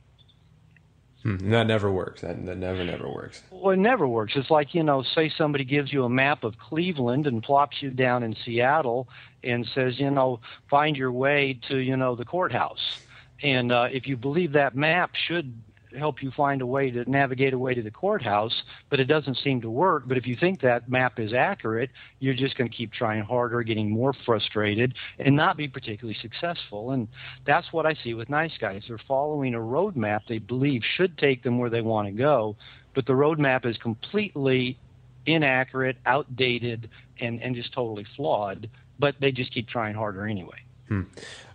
Hmm, 1.23 1.49
that 1.49 1.65
never 1.65 1.91
works. 1.91 2.21
That, 2.21 2.45
that 2.45 2.57
never, 2.57 2.85
never 2.85 3.09
works. 3.11 3.41
Well, 3.49 3.71
it 3.71 3.77
never 3.77 4.07
works. 4.07 4.33
It's 4.35 4.51
like, 4.51 4.75
you 4.75 4.83
know, 4.83 5.01
say 5.15 5.33
somebody 5.35 5.63
gives 5.63 5.91
you 5.91 6.03
a 6.03 6.09
map 6.09 6.43
of 6.43 6.59
Cleveland 6.59 7.25
and 7.25 7.41
plops 7.41 7.81
you 7.81 7.89
down 7.89 8.21
in 8.21 8.35
Seattle 8.45 9.07
and 9.43 9.67
says, 9.73 9.99
you 9.99 10.11
know, 10.11 10.39
find 10.69 10.95
your 10.95 11.11
way 11.11 11.59
to, 11.67 11.77
you 11.77 11.97
know, 11.97 12.15
the 12.15 12.25
courthouse 12.25 13.06
and 13.43 13.71
uh, 13.71 13.87
if 13.91 14.07
you 14.07 14.17
believe 14.17 14.53
that 14.53 14.75
map 14.75 15.11
should 15.27 15.53
help 15.97 16.21
you 16.21 16.31
find 16.31 16.61
a 16.61 16.65
way 16.65 16.91
to 16.91 17.09
navigate 17.09 17.53
a 17.53 17.57
way 17.57 17.73
to 17.73 17.81
the 17.81 17.91
courthouse, 17.91 18.63
but 18.89 18.99
it 18.99 19.05
doesn't 19.05 19.37
seem 19.37 19.61
to 19.61 19.69
work. 19.69 20.03
But 20.07 20.17
if 20.17 20.27
you 20.27 20.35
think 20.35 20.61
that 20.61 20.89
map 20.89 21.19
is 21.19 21.33
accurate, 21.33 21.89
you're 22.19 22.33
just 22.33 22.57
going 22.57 22.69
to 22.69 22.75
keep 22.75 22.91
trying 22.91 23.23
harder, 23.23 23.63
getting 23.63 23.89
more 23.89 24.13
frustrated, 24.25 24.93
and 25.19 25.35
not 25.35 25.57
be 25.57 25.67
particularly 25.67 26.17
successful. 26.21 26.91
And 26.91 27.07
that's 27.45 27.71
what 27.71 27.85
I 27.85 27.95
see 28.03 28.13
with 28.13 28.29
nice 28.29 28.51
guys. 28.59 28.83
They're 28.87 28.99
following 29.07 29.55
a 29.55 29.59
roadmap 29.59 30.21
they 30.27 30.39
believe 30.39 30.81
should 30.95 31.17
take 31.17 31.43
them 31.43 31.57
where 31.57 31.69
they 31.69 31.81
want 31.81 32.07
to 32.07 32.13
go, 32.13 32.55
but 32.93 33.05
the 33.05 33.13
roadmap 33.13 33.65
is 33.65 33.77
completely 33.77 34.77
inaccurate, 35.25 35.97
outdated, 36.05 36.89
and, 37.19 37.41
and 37.41 37.55
just 37.55 37.73
totally 37.73 38.05
flawed, 38.15 38.69
but 38.99 39.15
they 39.19 39.31
just 39.31 39.53
keep 39.53 39.67
trying 39.67 39.93
harder 39.93 40.25
anyway. 40.25 40.57
Hmm. 40.87 41.01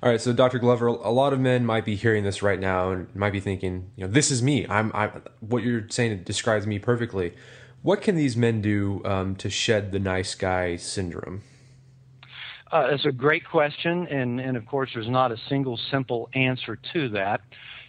All 0.02 0.10
right, 0.10 0.20
so 0.20 0.32
Dr. 0.32 0.58
Glover, 0.58 0.88
a 0.88 1.10
lot 1.10 1.32
of 1.32 1.40
men 1.40 1.64
might 1.64 1.84
be 1.84 1.96
hearing 1.96 2.22
this 2.22 2.42
right 2.42 2.60
now 2.60 2.90
and 2.90 3.14
might 3.14 3.32
be 3.32 3.40
thinking, 3.40 3.90
you 3.96 4.04
know, 4.04 4.12
this 4.12 4.30
is 4.30 4.42
me. 4.42 4.66
I'm, 4.68 4.90
I'm 4.94 5.22
what 5.40 5.62
you're 5.62 5.88
saying 5.88 6.24
describes 6.24 6.66
me 6.66 6.78
perfectly. 6.78 7.32
What 7.82 8.02
can 8.02 8.14
these 8.14 8.36
men 8.36 8.60
do 8.60 9.02
um, 9.04 9.34
to 9.36 9.48
shed 9.48 9.90
the 9.90 9.98
nice 9.98 10.34
guy 10.34 10.76
syndrome? 10.76 11.42
Uh, 12.70 12.88
it's 12.90 13.04
a 13.04 13.12
great 13.12 13.44
question, 13.44 14.06
and, 14.06 14.40
and 14.40 14.56
of 14.56 14.66
course, 14.66 14.90
there's 14.94 15.08
not 15.08 15.30
a 15.30 15.36
single 15.48 15.78
simple 15.90 16.30
answer 16.34 16.78
to 16.92 17.08
that. 17.10 17.42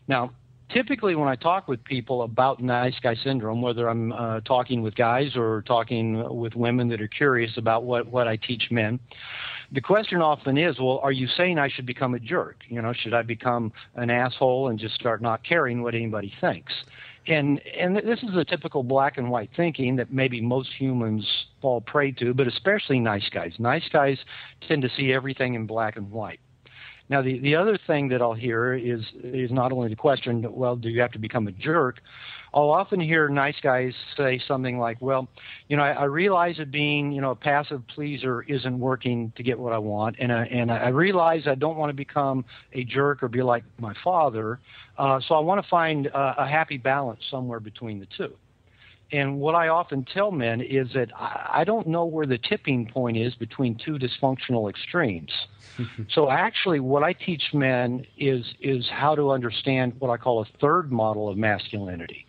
Now, 0.07 0.31
typically, 0.73 1.15
when 1.15 1.29
I 1.29 1.35
talk 1.35 1.67
with 1.67 1.83
people 1.83 2.23
about 2.23 2.61
nice 2.61 2.95
guy 3.01 3.15
syndrome, 3.23 3.61
whether 3.61 3.87
I'm 3.87 4.11
uh, 4.11 4.41
talking 4.41 4.81
with 4.81 4.95
guys 4.95 5.35
or 5.37 5.61
talking 5.61 6.37
with 6.37 6.55
women 6.55 6.89
that 6.89 7.01
are 7.01 7.07
curious 7.07 7.51
about 7.57 7.83
what, 7.83 8.07
what 8.07 8.27
I 8.27 8.35
teach 8.35 8.71
men, 8.71 8.99
the 9.73 9.81
question 9.81 10.21
often 10.21 10.57
is, 10.57 10.77
well, 10.79 10.99
are 11.01 11.11
you 11.11 11.27
saying 11.35 11.57
I 11.57 11.67
should 11.67 11.85
become 11.85 12.13
a 12.13 12.19
jerk? 12.19 12.57
You 12.69 12.81
know, 12.81 12.93
should 12.93 13.13
I 13.13 13.23
become 13.23 13.73
an 13.95 14.09
asshole 14.09 14.69
and 14.69 14.77
just 14.77 14.95
start 14.95 15.21
not 15.21 15.43
caring 15.43 15.81
what 15.81 15.95
anybody 15.95 16.31
thinks? 16.39 16.71
And 17.25 17.61
and 17.77 17.95
this 17.95 18.21
is 18.21 18.35
a 18.35 18.43
typical 18.43 18.83
black 18.83 19.17
and 19.17 19.31
white 19.31 19.49
thinking 19.55 19.95
that 19.95 20.11
maybe 20.11 20.41
most 20.41 20.69
humans 20.77 21.25
fall 21.61 21.81
prey 21.81 22.11
to, 22.13 22.33
but 22.33 22.47
especially 22.47 22.99
nice 22.99 23.27
guys. 23.29 23.53
Nice 23.59 23.87
guys 23.91 24.17
tend 24.67 24.81
to 24.81 24.89
see 24.95 25.13
everything 25.13 25.53
in 25.53 25.65
black 25.65 25.95
and 25.95 26.11
white. 26.11 26.39
Now, 27.09 27.21
the, 27.21 27.39
the 27.39 27.55
other 27.55 27.77
thing 27.85 28.07
that 28.09 28.21
I'll 28.21 28.33
hear 28.33 28.73
is 28.73 29.01
is 29.23 29.51
not 29.51 29.71
only 29.71 29.89
the 29.89 29.95
question, 29.95 30.45
well, 30.49 30.75
do 30.75 30.89
you 30.89 31.01
have 31.01 31.11
to 31.11 31.19
become 31.19 31.47
a 31.47 31.51
jerk? 31.51 32.01
I'll 32.53 32.69
often 32.69 32.99
hear 32.99 33.27
nice 33.29 33.55
guys 33.61 33.93
say 34.15 34.39
something 34.47 34.77
like, 34.77 35.01
"Well, 35.01 35.27
you 35.67 35.75
know, 35.75 35.83
I, 35.83 35.91
I 35.91 36.03
realize 36.05 36.57
that 36.57 36.71
being, 36.71 37.11
you 37.11 37.19
know, 37.19 37.31
a 37.31 37.35
passive 37.35 37.81
pleaser 37.87 38.43
isn't 38.43 38.79
working 38.79 39.33
to 39.35 39.43
get 39.43 39.59
what 39.59 39.73
I 39.73 39.79
want, 39.79 40.15
and 40.19 40.31
I, 40.31 40.45
and 40.45 40.71
I 40.71 40.89
realize 40.89 41.47
I 41.47 41.55
don't 41.55 41.77
want 41.77 41.89
to 41.89 41.95
become 41.95 42.45
a 42.73 42.83
jerk 42.83 43.21
or 43.21 43.27
be 43.27 43.41
like 43.41 43.63
my 43.79 43.93
father, 44.03 44.59
uh, 44.97 45.19
so 45.27 45.35
I 45.35 45.39
want 45.39 45.61
to 45.61 45.67
find 45.67 46.07
uh, 46.07 46.35
a 46.37 46.47
happy 46.47 46.77
balance 46.77 47.21
somewhere 47.29 47.59
between 47.59 47.99
the 47.99 48.07
two." 48.17 48.33
And 49.13 49.39
what 49.39 49.53
I 49.53 49.67
often 49.67 50.05
tell 50.05 50.31
men 50.31 50.59
is 50.59 50.87
that 50.95 51.11
I 51.15 51.63
don't 51.65 51.85
know 51.85 52.03
where 52.03 52.25
the 52.25 52.39
tipping 52.39 52.87
point 52.87 53.15
is 53.15 53.35
between 53.35 53.75
two 53.75 53.99
dysfunctional 53.99 54.67
extremes. 54.67 55.31
so 56.09 56.31
actually, 56.31 56.79
what 56.79 57.03
I 57.03 57.13
teach 57.13 57.53
men 57.53 58.07
is 58.17 58.43
is 58.59 58.89
how 58.89 59.15
to 59.15 59.29
understand 59.29 59.93
what 59.99 60.09
I 60.09 60.17
call 60.17 60.41
a 60.41 60.45
third 60.59 60.91
model 60.91 61.29
of 61.29 61.37
masculinity. 61.37 62.25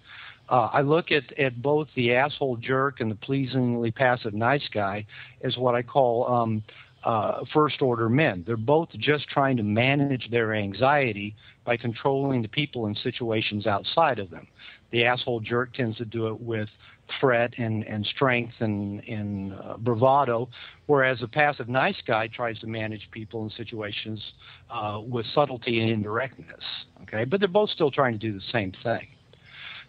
Uh, 0.46 0.68
I 0.74 0.82
look 0.82 1.10
at, 1.10 1.32
at 1.38 1.62
both 1.62 1.88
the 1.94 2.14
asshole 2.14 2.58
jerk 2.58 3.00
and 3.00 3.10
the 3.10 3.14
pleasingly 3.14 3.90
passive 3.90 4.34
nice 4.34 4.68
guy 4.70 5.06
as 5.40 5.56
what 5.56 5.74
I 5.74 5.80
call 5.80 6.30
um, 6.30 6.62
uh, 7.04 7.44
first 7.52 7.82
order 7.82 8.08
men. 8.08 8.44
They're 8.46 8.56
both 8.56 8.88
just 8.98 9.28
trying 9.28 9.56
to 9.58 9.62
manage 9.62 10.30
their 10.30 10.54
anxiety 10.54 11.34
by 11.64 11.76
controlling 11.76 12.42
the 12.42 12.48
people 12.48 12.86
and 12.86 12.98
situations 13.02 13.66
outside 13.66 14.18
of 14.18 14.30
them. 14.30 14.46
The 14.90 15.04
asshole 15.04 15.40
jerk 15.40 15.74
tends 15.74 15.98
to 15.98 16.04
do 16.04 16.28
it 16.28 16.40
with 16.40 16.68
threat 17.20 17.52
and, 17.58 17.84
and 17.84 18.06
strength 18.06 18.54
and, 18.60 19.00
and 19.08 19.52
uh, 19.54 19.76
bravado, 19.76 20.48
whereas 20.86 21.20
a 21.22 21.28
passive 21.28 21.68
nice 21.68 22.00
guy 22.06 22.28
tries 22.28 22.58
to 22.60 22.66
manage 22.66 23.08
people 23.10 23.42
and 23.42 23.52
situations 23.52 24.22
uh, 24.70 25.00
with 25.04 25.26
subtlety 25.34 25.80
and 25.80 25.90
indirectness. 25.90 26.64
Okay, 27.02 27.24
but 27.24 27.40
they're 27.40 27.48
both 27.48 27.70
still 27.70 27.90
trying 27.90 28.12
to 28.12 28.18
do 28.18 28.32
the 28.32 28.44
same 28.52 28.72
thing. 28.82 29.06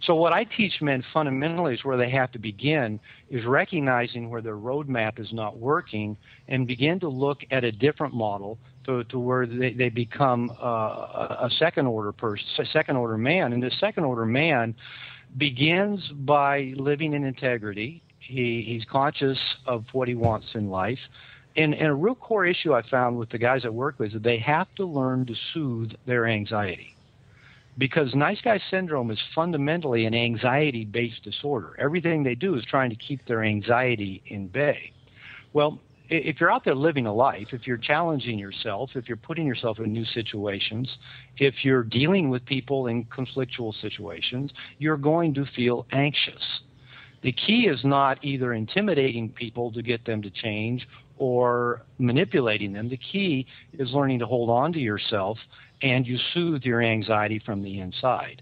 So 0.05 0.13
what 0.13 0.33
I 0.33 0.43
teach 0.43 0.81
men 0.81 1.03
fundamentally 1.13 1.74
is 1.74 1.83
where 1.83 1.97
they 1.97 2.12
have 2.12 2.31
to 2.33 2.39
begin 2.39 3.00
is 3.29 3.43
recognizing 3.45 4.29
where 4.29 4.41
their 4.41 4.57
roadmap 4.57 5.19
is 5.19 5.33
not 5.33 5.57
working 5.57 6.15
and 6.47 6.67
begin 6.67 7.00
to 7.00 7.09
look 7.09 7.39
at 7.50 7.63
a 7.63 7.71
different 7.71 8.13
model 8.13 8.59
to, 8.85 9.03
to 9.05 9.19
where 9.19 9.47
they, 9.47 9.74
they 9.74 9.89
become 9.89 10.51
uh, 10.62 11.45
a 11.45 11.50
second 11.57 11.88
order 11.88 12.12
person, 12.12 12.45
second 12.71 12.97
order 12.97 13.17
man. 13.17 13.53
And 13.53 13.63
this 13.63 13.74
second 13.79 14.03
order 14.03 14.25
man 14.25 14.75
begins 15.38 16.01
by 16.19 16.74
living 16.75 17.13
in 17.13 17.24
integrity. 17.24 18.03
He, 18.19 18.63
he's 18.67 18.85
conscious 18.91 19.39
of 19.65 19.85
what 19.91 20.07
he 20.07 20.13
wants 20.15 20.47
in 20.53 20.69
life. 20.69 21.00
And, 21.57 21.74
and 21.74 21.88
a 21.88 21.93
real 21.93 22.15
core 22.15 22.45
issue 22.45 22.74
I 22.74 22.88
found 22.89 23.17
with 23.17 23.29
the 23.29 23.38
guys 23.39 23.62
I 23.65 23.69
work 23.69 23.97
with 23.97 24.09
is 24.09 24.13
that 24.13 24.24
they 24.24 24.38
have 24.39 24.67
to 24.75 24.85
learn 24.85 25.25
to 25.25 25.33
soothe 25.53 25.93
their 26.05 26.27
anxiety 26.27 26.94
because 27.77 28.13
nice 28.15 28.39
guy 28.41 28.60
syndrome 28.70 29.12
is 29.12 29.20
fundamentally 29.34 30.05
an 30.05 30.13
anxiety 30.13 30.86
based 30.86 31.24
disorder. 31.24 31.75
Everything 31.79 32.24
they 32.24 32.36
do 32.36 32.55
is 32.55 32.63
trying 32.70 32.89
to 32.89 32.96
keep 32.96 33.25
their 33.27 33.44
anxiety 33.44 34.24
in 34.27 34.48
bay. 34.48 34.91
Well, 35.53 35.79
if 36.10 36.39
you're 36.39 36.51
out 36.51 36.63
there 36.63 36.75
living 36.75 37.08
a 37.08 37.13
life, 37.13 37.48
if 37.51 37.65
you're 37.65 37.77
challenging 37.77 38.38
yourself, 38.38 38.91
if 38.96 39.08
you're 39.08 39.17
putting 39.17 39.48
yourself 39.48 39.79
in 39.79 39.91
new 39.91 40.05
situations, 40.05 40.89
if 41.38 41.55
you're 41.63 41.84
dealing 41.84 42.29
with 42.29 42.46
people 42.46 42.88
in 42.88 43.05
conflictual 43.05 43.74
situations, 43.82 44.51
you're 44.77 44.98
going 44.98 45.34
to 45.34 45.46
feel 45.55 45.88
anxious. 45.91 46.41
The 47.24 47.32
key 47.32 47.67
is 47.67 47.79
not 47.84 48.24
either 48.24 48.53
intimidating 48.53 49.29
people 49.29 49.72
to 49.72 49.82
get 49.82 50.05
them 50.05 50.22
to 50.22 50.29
change 50.29 50.88
or 51.17 51.81
manipulating 51.98 52.74
them. 52.74 52.89
The 52.89 52.98
key 52.98 53.48
is 53.74 53.91
learning 53.91 54.19
to 54.19 54.25
hold 54.25 54.50
on 54.50 54.74
to 54.74 54.79
yourself 54.79 55.38
and 55.81 56.05
you 56.05 56.17
soothe 56.34 56.63
your 56.63 56.81
anxiety 56.81 57.39
from 57.39 57.63
the 57.63 57.79
inside. 57.79 58.41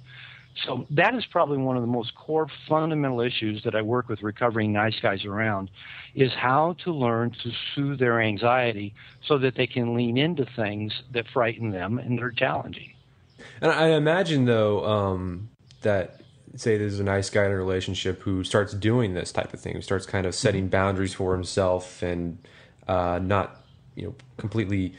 So 0.65 0.85
that 0.91 1.15
is 1.15 1.25
probably 1.25 1.57
one 1.57 1.77
of 1.77 1.81
the 1.81 1.87
most 1.87 2.13
core 2.15 2.47
fundamental 2.69 3.21
issues 3.21 3.63
that 3.63 3.75
I 3.75 3.81
work 3.81 4.07
with 4.07 4.21
recovering 4.21 4.71
nice 4.71 4.99
guys 5.01 5.25
around 5.25 5.71
is 6.13 6.31
how 6.31 6.75
to 6.83 6.93
learn 6.93 7.31
to 7.43 7.51
soothe 7.73 7.99
their 7.99 8.21
anxiety 8.21 8.93
so 9.27 9.39
that 9.39 9.55
they 9.55 9.65
can 9.65 9.95
lean 9.95 10.15
into 10.17 10.45
things 10.55 10.93
that 11.11 11.25
frighten 11.33 11.71
them 11.71 11.97
and 11.97 12.19
they're 12.19 12.31
challenging. 12.31 12.93
And 13.61 13.71
I 13.71 13.89
imagine 13.89 14.45
though 14.45 14.85
um, 14.85 15.49
that 15.81 16.21
say 16.55 16.77
there's 16.77 16.99
a 16.99 17.03
nice 17.03 17.29
guy 17.31 17.45
in 17.45 17.51
a 17.51 17.57
relationship 17.57 18.21
who 18.21 18.43
starts 18.43 18.73
doing 18.73 19.15
this 19.15 19.31
type 19.31 19.53
of 19.53 19.59
thing, 19.59 19.73
who 19.73 19.81
starts 19.81 20.05
kind 20.05 20.27
of 20.27 20.35
setting 20.35 20.67
boundaries 20.67 21.15
for 21.15 21.33
himself 21.33 22.03
and 22.03 22.37
uh, 22.87 23.19
not 23.21 23.61
you 23.95 24.07
know 24.07 24.15
completely 24.37 24.93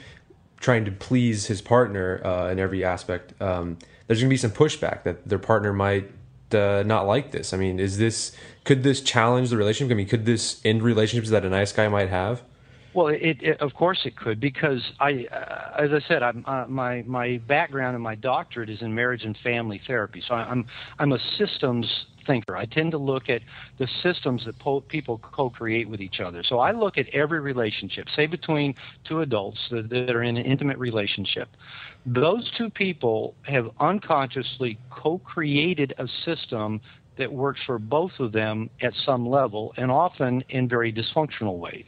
trying 0.61 0.85
to 0.85 0.91
please 0.91 1.47
his 1.47 1.61
partner 1.61 2.25
uh, 2.25 2.49
in 2.49 2.59
every 2.59 2.85
aspect, 2.85 3.35
um, 3.43 3.77
there's 4.07 4.21
going 4.21 4.29
to 4.29 4.33
be 4.33 4.37
some 4.37 4.51
pushback 4.51 5.03
that 5.03 5.29
their 5.29 5.39
partner 5.39 5.73
might 5.73 6.11
uh, 6.55 6.83
not 6.87 7.07
like 7.07 7.33
this. 7.33 7.53
I 7.53 7.57
mean, 7.57 7.79
is 7.79 7.99
this 7.99 8.33
could 8.65 8.83
this 8.83 9.01
challenge 9.01 9.51
the 9.51 9.57
relationship? 9.57 9.95
I 9.95 9.97
mean, 9.97 10.09
could 10.09 10.25
this 10.25 10.61
end 10.65 10.83
relationships 10.83 11.31
that 11.31 11.45
a 11.45 11.51
nice 11.51 11.73
guy 11.73 11.89
might 11.89 12.09
have? 12.09 12.43
Well, 12.95 13.09
it, 13.09 13.43
it, 13.43 13.61
of 13.61 13.75
course 13.75 14.03
it 14.05 14.17
could 14.17 14.39
because 14.39 14.81
I, 15.01 15.27
uh, 15.33 15.83
as 15.83 15.91
I 15.93 16.01
said, 16.07 16.23
I'm, 16.23 16.45
uh, 16.47 16.67
my 16.69 17.03
my 17.03 17.39
background 17.49 17.97
and 17.97 18.03
my 18.03 18.15
doctorate 18.15 18.71
is 18.71 18.81
in 18.83 18.95
marriage 18.95 19.25
and 19.25 19.37
family 19.43 19.81
therapy. 19.87 20.23
So 20.27 20.35
I'm 20.35 20.65
I'm 20.99 21.13
a 21.13 21.19
systems 21.37 21.87
thinker. 22.27 22.57
I 22.57 22.67
tend 22.67 22.91
to 22.93 22.99
look 22.99 23.29
at 23.29 23.43
the 23.79 23.89
systems 24.03 24.45
that 24.47 24.59
po- 24.59 24.81
people 24.83 25.19
co-create 25.19 25.89
with 25.89 26.01
each 26.01 26.21
other. 26.21 26.43
So 26.43 26.59
I 26.59 26.73
look 26.73 26.99
at 26.99 27.09
every 27.09 27.41
relationship, 27.41 28.07
say 28.15 28.27
between 28.27 28.75
two 29.05 29.21
adults 29.21 29.59
that, 29.71 29.89
that 29.91 30.11
are 30.11 30.23
in 30.23 30.37
an 30.37 30.45
intimate 30.45 30.79
relationship. 30.79 31.49
Those 32.07 32.51
two 32.59 32.71
people 32.71 33.35
have 33.43 33.71
unconsciously 33.81 34.79
co-created 34.91 35.95
a 35.99 36.07
system 36.25 36.81
that 37.17 37.33
works 37.33 37.61
for 37.65 37.79
both 37.79 38.13
of 38.19 38.33
them 38.33 38.69
at 38.83 38.93
some 39.07 39.27
level 39.27 39.73
and 39.77 39.91
often 39.91 40.43
in 40.49 40.69
very 40.69 40.93
dysfunctional 40.93 41.59
ways. 41.59 41.85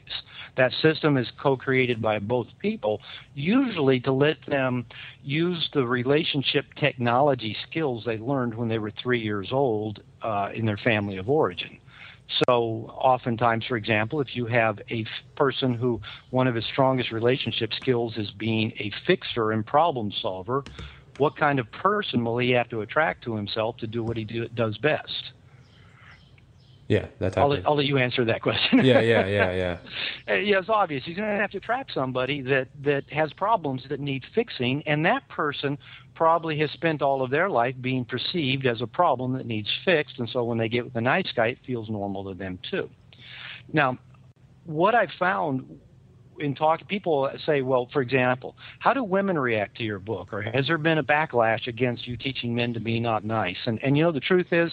That 0.57 0.73
system 0.83 1.17
is 1.17 1.29
co 1.41 1.57
created 1.57 2.01
by 2.01 2.19
both 2.19 2.47
people, 2.61 3.01
usually 3.35 4.01
to 4.01 4.13
let 4.13 4.39
them 4.47 4.87
use 5.23 5.69
the 5.75 5.87
relationship 5.87 6.65
technology 6.79 7.57
skills 7.69 8.05
they 8.05 8.19
learned 8.19 8.55
when 8.55 8.69
they 8.69 8.79
were 8.79 8.93
three 9.03 9.21
years 9.21 9.49
old 9.53 10.01
uh, 10.23 10.49
in 10.55 10.65
their 10.67 10.79
family 10.79 11.17
of 11.19 11.29
origin. 11.29 11.79
So, 12.49 12.91
oftentimes, 13.01 13.65
for 13.67 13.77
example, 13.77 14.21
if 14.21 14.35
you 14.35 14.47
have 14.47 14.79
a 14.91 15.03
f- 15.03 15.07
person 15.37 15.75
who 15.75 16.01
one 16.31 16.47
of 16.49 16.55
his 16.57 16.65
strongest 16.67 17.13
relationship 17.13 17.73
skills 17.75 18.17
is 18.17 18.31
being 18.33 18.73
a 18.79 18.91
fixer 19.07 19.53
and 19.53 19.65
problem 19.65 20.11
solver, 20.23 20.65
what 21.19 21.37
kind 21.37 21.59
of 21.59 21.71
person 21.73 22.25
will 22.25 22.39
he 22.39 22.51
have 22.51 22.69
to 22.71 22.81
attract 22.83 23.25
to 23.25 23.37
himself 23.37 23.77
to 23.79 23.87
do 23.87 24.03
what 24.05 24.17
he 24.17 24.25
do, 24.25 24.49
does 24.49 24.77
best? 24.79 25.33
Yeah, 26.89 27.07
that's. 27.19 27.37
I'll, 27.37 27.49
let, 27.49 27.67
I'll 27.67 27.77
let 27.77 27.87
you 27.87 27.99
answer 27.99 28.25
that 28.25 28.43
question. 28.43 28.85
yeah, 28.85 29.01
yeah, 29.01 29.27
yeah, 29.27 29.53
yeah. 29.53 29.79
Uh, 30.29 30.35
yeah, 30.35 30.59
it's 30.59 30.69
obvious. 30.69 31.03
He's 31.05 31.17
going 31.17 31.29
to 31.29 31.41
have 31.41 31.51
to 31.51 31.59
attract 31.59 31.93
somebody 31.93 32.43
that 32.43 32.69
that 32.85 33.05
has 33.11 33.33
problems 33.33 33.83
that 33.89 33.99
need 33.99 34.23
fixing, 34.35 34.83
and 34.87 35.05
that 35.05 35.29
person 35.29 35.79
probably 36.15 36.59
has 36.61 36.71
spent 36.71 37.03
all 37.03 37.23
of 37.23 37.31
their 37.31 37.51
life 37.51 37.75
being 37.81 38.05
perceived 38.05 38.67
as 38.67 38.81
a 38.83 38.87
problem 38.87 39.33
that 39.33 39.47
needs 39.47 39.69
fixed, 39.85 40.19
and 40.19 40.29
so 40.29 40.45
when 40.45 40.59
they 40.59 40.69
get 40.69 40.85
with 40.85 40.95
a 40.97 41.01
nice 41.01 41.31
guy, 41.35 41.49
it 41.49 41.59
feels 41.67 41.91
normal 41.91 42.25
to 42.25 42.35
them 42.35 42.59
too. 42.71 42.89
Now, 43.73 43.99
what 44.65 44.95
I've 44.95 45.13
found 45.19 45.81
in 46.41 46.55
talking, 46.55 46.87
people 46.87 47.31
say, 47.45 47.63
well, 47.63 47.89
for 47.93 48.03
example, 48.03 48.57
how 48.79 48.93
do 48.93 49.03
women 49.03 49.39
react 49.39 49.77
to 49.79 49.83
your 49.83 49.99
book, 49.99 50.33
or 50.33 50.43
has 50.43 50.67
there 50.67 50.79
been 50.79 50.99
a 50.99 51.05
backlash 51.05 51.67
against 51.67 52.07
you 52.07 52.17
teaching 52.17 52.55
men 52.55 52.75
to 52.75 52.81
be 52.81 53.01
not 53.01 53.25
nice? 53.25 53.57
And 53.67 53.83
and 53.83 53.97
you 53.97 54.05
know 54.05 54.13
the 54.13 54.21
truth 54.21 54.49
is, 54.53 54.73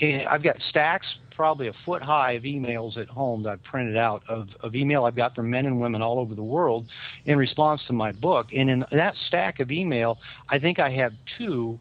eh, 0.00 0.24
I've 0.28 0.42
got 0.42 0.56
stacks, 0.68 1.06
probably 1.34 1.68
a 1.68 1.72
foot 1.84 2.02
high, 2.02 2.32
of 2.32 2.44
emails 2.44 2.96
at 2.96 3.08
home 3.08 3.42
that 3.44 3.50
I've 3.50 3.64
printed 3.64 3.96
out 3.96 4.22
of 4.28 4.48
of 4.60 4.74
email 4.74 5.04
I've 5.04 5.16
got 5.16 5.34
from 5.34 5.50
men 5.50 5.66
and 5.66 5.80
women 5.80 6.02
all 6.02 6.18
over 6.18 6.34
the 6.34 6.42
world 6.42 6.86
in 7.24 7.38
response 7.38 7.80
to 7.86 7.92
my 7.92 8.12
book. 8.12 8.48
And 8.54 8.70
in 8.70 8.84
that 8.92 9.14
stack 9.26 9.60
of 9.60 9.70
email, 9.70 10.18
I 10.48 10.58
think 10.58 10.78
I 10.78 10.90
have 10.90 11.12
two 11.38 11.78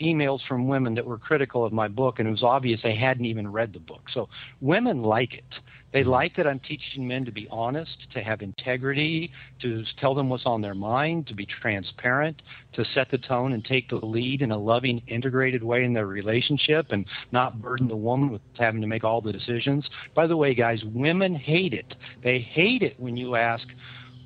emails 0.00 0.40
from 0.48 0.66
women 0.66 0.94
that 0.94 1.04
were 1.04 1.18
critical 1.18 1.64
of 1.64 1.72
my 1.72 1.88
book, 1.88 2.18
and 2.18 2.28
it 2.28 2.30
was 2.30 2.42
obvious 2.42 2.80
they 2.82 2.96
hadn't 2.96 3.26
even 3.26 3.50
read 3.50 3.72
the 3.72 3.78
book. 3.78 4.02
So 4.12 4.28
women 4.60 5.02
like 5.02 5.34
it. 5.34 5.44
They 5.92 6.04
like 6.04 6.36
that 6.36 6.46
I'm 6.46 6.60
teaching 6.60 7.06
men 7.06 7.24
to 7.24 7.32
be 7.32 7.48
honest, 7.50 7.90
to 8.14 8.22
have 8.22 8.42
integrity, 8.42 9.32
to 9.60 9.84
tell 9.98 10.14
them 10.14 10.28
what's 10.28 10.46
on 10.46 10.60
their 10.60 10.74
mind, 10.74 11.26
to 11.28 11.34
be 11.34 11.46
transparent, 11.46 12.42
to 12.74 12.84
set 12.94 13.10
the 13.10 13.18
tone 13.18 13.52
and 13.52 13.64
take 13.64 13.88
the 13.88 13.96
lead 13.96 14.42
in 14.42 14.52
a 14.52 14.58
loving, 14.58 15.02
integrated 15.08 15.62
way 15.62 15.84
in 15.84 15.92
their 15.92 16.06
relationship 16.06 16.86
and 16.90 17.06
not 17.32 17.60
burden 17.60 17.88
the 17.88 17.96
woman 17.96 18.30
with 18.30 18.40
having 18.56 18.80
to 18.80 18.86
make 18.86 19.04
all 19.04 19.20
the 19.20 19.32
decisions. 19.32 19.84
By 20.14 20.26
the 20.26 20.36
way, 20.36 20.54
guys, 20.54 20.80
women 20.84 21.34
hate 21.34 21.74
it. 21.74 21.94
They 22.22 22.38
hate 22.38 22.82
it 22.82 22.98
when 23.00 23.16
you 23.16 23.34
ask, 23.34 23.66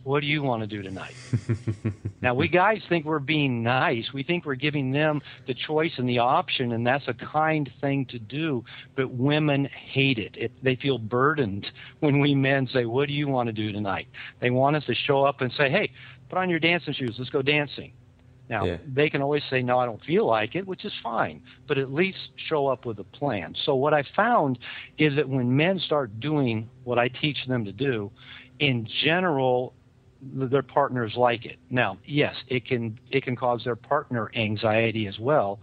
what 0.04 0.20
do 0.20 0.26
you 0.26 0.42
want 0.42 0.62
to 0.62 0.66
do 0.66 0.82
tonight? 0.82 1.14
now, 2.20 2.34
we 2.34 2.46
guys 2.46 2.82
think 2.88 3.06
we're 3.06 3.18
being 3.18 3.62
nice. 3.62 4.12
We 4.12 4.22
think 4.22 4.44
we're 4.44 4.54
giving 4.54 4.92
them 4.92 5.22
the 5.46 5.54
choice 5.54 5.92
and 5.96 6.08
the 6.08 6.18
option, 6.18 6.72
and 6.72 6.86
that's 6.86 7.08
a 7.08 7.14
kind 7.14 7.70
thing 7.80 8.04
to 8.06 8.18
do. 8.18 8.64
But 8.96 9.10
women 9.10 9.64
hate 9.64 10.18
it. 10.18 10.36
it. 10.36 10.52
They 10.62 10.76
feel 10.76 10.98
burdened 10.98 11.66
when 12.00 12.20
we 12.20 12.34
men 12.34 12.68
say, 12.72 12.84
What 12.84 13.08
do 13.08 13.14
you 13.14 13.28
want 13.28 13.48
to 13.48 13.52
do 13.52 13.72
tonight? 13.72 14.06
They 14.40 14.50
want 14.50 14.76
us 14.76 14.84
to 14.84 14.94
show 14.94 15.24
up 15.24 15.40
and 15.40 15.50
say, 15.56 15.70
Hey, 15.70 15.90
put 16.28 16.38
on 16.38 16.50
your 16.50 16.60
dancing 16.60 16.92
shoes. 16.92 17.16
Let's 17.18 17.30
go 17.30 17.40
dancing. 17.40 17.94
Now, 18.50 18.66
yeah. 18.66 18.76
they 18.86 19.08
can 19.08 19.22
always 19.22 19.42
say, 19.48 19.62
No, 19.62 19.78
I 19.78 19.86
don't 19.86 20.04
feel 20.04 20.26
like 20.26 20.54
it, 20.54 20.66
which 20.66 20.84
is 20.84 20.92
fine, 21.02 21.42
but 21.66 21.78
at 21.78 21.92
least 21.92 22.18
show 22.36 22.66
up 22.66 22.84
with 22.84 22.98
a 22.98 23.04
plan. 23.04 23.54
So, 23.64 23.74
what 23.74 23.94
I 23.94 24.04
found 24.14 24.58
is 24.98 25.16
that 25.16 25.30
when 25.30 25.56
men 25.56 25.78
start 25.78 26.20
doing 26.20 26.68
what 26.84 26.98
I 26.98 27.08
teach 27.08 27.38
them 27.48 27.64
to 27.64 27.72
do, 27.72 28.10
in 28.58 28.86
general, 29.02 29.72
their 30.32 30.62
partners 30.62 31.12
like 31.16 31.44
it. 31.44 31.58
Now, 31.70 31.98
yes, 32.04 32.34
it 32.48 32.66
can 32.66 32.98
it 33.10 33.24
can 33.24 33.36
cause 33.36 33.62
their 33.64 33.76
partner 33.76 34.30
anxiety 34.34 35.06
as 35.06 35.18
well, 35.18 35.60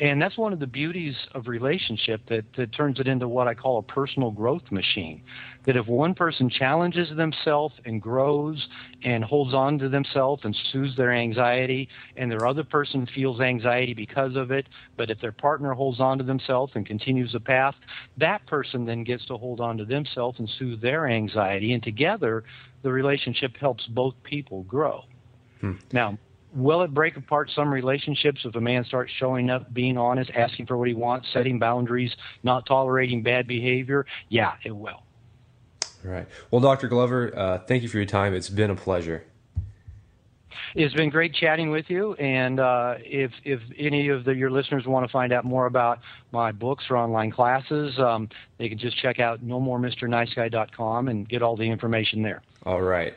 and 0.00 0.20
that's 0.20 0.36
one 0.36 0.52
of 0.52 0.58
the 0.58 0.66
beauties 0.66 1.14
of 1.34 1.46
relationship 1.46 2.20
that, 2.28 2.44
that 2.56 2.72
turns 2.72 2.98
it 2.98 3.06
into 3.06 3.28
what 3.28 3.46
I 3.46 3.54
call 3.54 3.78
a 3.78 3.82
personal 3.82 4.30
growth 4.30 4.70
machine. 4.70 5.22
That 5.66 5.76
if 5.76 5.86
one 5.86 6.14
person 6.14 6.50
challenges 6.50 7.08
themselves 7.16 7.74
and 7.84 8.02
grows 8.02 8.68
and 9.02 9.24
holds 9.24 9.54
on 9.54 9.78
to 9.78 9.88
themselves 9.88 10.42
and 10.44 10.54
soothes 10.72 10.96
their 10.96 11.12
anxiety, 11.12 11.88
and 12.16 12.30
their 12.30 12.46
other 12.46 12.64
person 12.64 13.06
feels 13.14 13.40
anxiety 13.40 13.94
because 13.94 14.36
of 14.36 14.50
it, 14.50 14.68
but 14.96 15.10
if 15.10 15.20
their 15.20 15.32
partner 15.32 15.72
holds 15.72 16.00
on 16.00 16.18
to 16.18 16.24
themselves 16.24 16.72
and 16.74 16.86
continues 16.86 17.32
the 17.32 17.40
path, 17.40 17.74
that 18.16 18.44
person 18.46 18.84
then 18.84 19.04
gets 19.04 19.24
to 19.26 19.36
hold 19.36 19.60
on 19.60 19.78
to 19.78 19.84
themselves 19.84 20.38
and 20.38 20.50
soothe 20.58 20.80
their 20.80 21.06
anxiety, 21.06 21.72
and 21.72 21.82
together 21.82 22.44
the 22.84 22.92
relationship 22.92 23.56
helps 23.56 23.84
both 23.86 24.14
people 24.22 24.62
grow. 24.62 25.02
Hmm. 25.60 25.72
Now, 25.90 26.18
will 26.54 26.82
it 26.82 26.92
break 26.92 27.16
apart 27.16 27.50
some 27.52 27.72
relationships 27.72 28.42
if 28.44 28.54
a 28.54 28.60
man 28.60 28.84
starts 28.84 29.10
showing 29.18 29.50
up, 29.50 29.72
being 29.72 29.96
honest, 29.96 30.30
asking 30.30 30.66
for 30.66 30.76
what 30.76 30.86
he 30.86 30.94
wants, 30.94 31.26
setting 31.32 31.58
boundaries, 31.58 32.14
not 32.42 32.66
tolerating 32.66 33.22
bad 33.22 33.48
behavior? 33.48 34.06
Yeah, 34.28 34.52
it 34.62 34.76
will. 34.76 35.02
All 36.04 36.10
right. 36.10 36.28
Well, 36.50 36.60
Dr. 36.60 36.88
Glover, 36.88 37.32
uh, 37.34 37.58
thank 37.60 37.82
you 37.82 37.88
for 37.88 37.96
your 37.96 38.06
time. 38.06 38.34
It's 38.34 38.50
been 38.50 38.70
a 38.70 38.76
pleasure. 38.76 39.24
It's 40.74 40.94
been 40.94 41.10
great 41.10 41.34
chatting 41.34 41.70
with 41.70 41.88
you. 41.88 42.14
And 42.14 42.58
uh, 42.58 42.96
if 42.98 43.30
if 43.44 43.60
any 43.78 44.08
of 44.08 44.24
the, 44.24 44.34
your 44.34 44.50
listeners 44.50 44.86
want 44.86 45.06
to 45.06 45.12
find 45.12 45.32
out 45.32 45.44
more 45.44 45.66
about 45.66 46.00
my 46.32 46.52
books 46.52 46.84
or 46.90 46.96
online 46.96 47.30
classes, 47.30 47.98
um, 47.98 48.28
they 48.58 48.68
can 48.68 48.78
just 48.78 48.96
check 49.00 49.20
out 49.20 49.44
nomoremrniceguy.com 49.44 51.08
and 51.08 51.28
get 51.28 51.42
all 51.42 51.56
the 51.56 51.70
information 51.70 52.22
there. 52.22 52.42
All 52.64 52.82
right. 52.82 53.14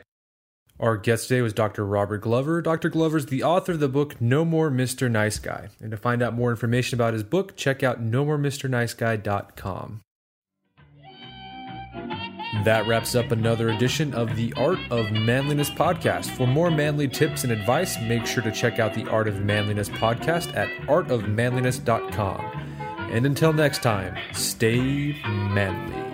Our 0.80 0.96
guest 0.96 1.28
today 1.28 1.42
was 1.42 1.52
Dr. 1.52 1.84
Robert 1.84 2.18
Glover. 2.18 2.62
Dr. 2.62 2.88
Glover 2.88 3.16
is 3.16 3.26
the 3.26 3.42
author 3.42 3.72
of 3.72 3.80
the 3.80 3.88
book 3.88 4.20
No 4.20 4.44
More 4.44 4.70
Mr. 4.70 5.10
Nice 5.10 5.40
Guy. 5.40 5.70
And 5.80 5.90
to 5.90 5.96
find 5.96 6.22
out 6.22 6.34
more 6.34 6.50
information 6.50 6.96
about 6.96 7.14
his 7.14 7.24
book, 7.24 7.56
check 7.56 7.82
out 7.82 8.00
nomoremrniceguy.com. 8.00 10.02
That 12.64 12.86
wraps 12.86 13.14
up 13.14 13.30
another 13.30 13.70
edition 13.70 14.14
of 14.14 14.34
the 14.36 14.52
Art 14.56 14.78
of 14.90 15.10
Manliness 15.10 15.70
podcast. 15.70 16.30
For 16.30 16.46
more 16.46 16.70
manly 16.70 17.08
tips 17.08 17.44
and 17.44 17.52
advice, 17.52 18.00
make 18.00 18.24
sure 18.24 18.42
to 18.42 18.52
check 18.52 18.78
out 18.78 18.94
the 18.94 19.08
Art 19.10 19.28
of 19.28 19.42
Manliness 19.42 19.88
podcast 19.88 20.56
at 20.56 20.68
artofmanliness.com. 20.86 22.40
And 23.10 23.26
until 23.26 23.52
next 23.52 23.82
time, 23.82 24.16
stay 24.32 25.20
manly. 25.24 26.07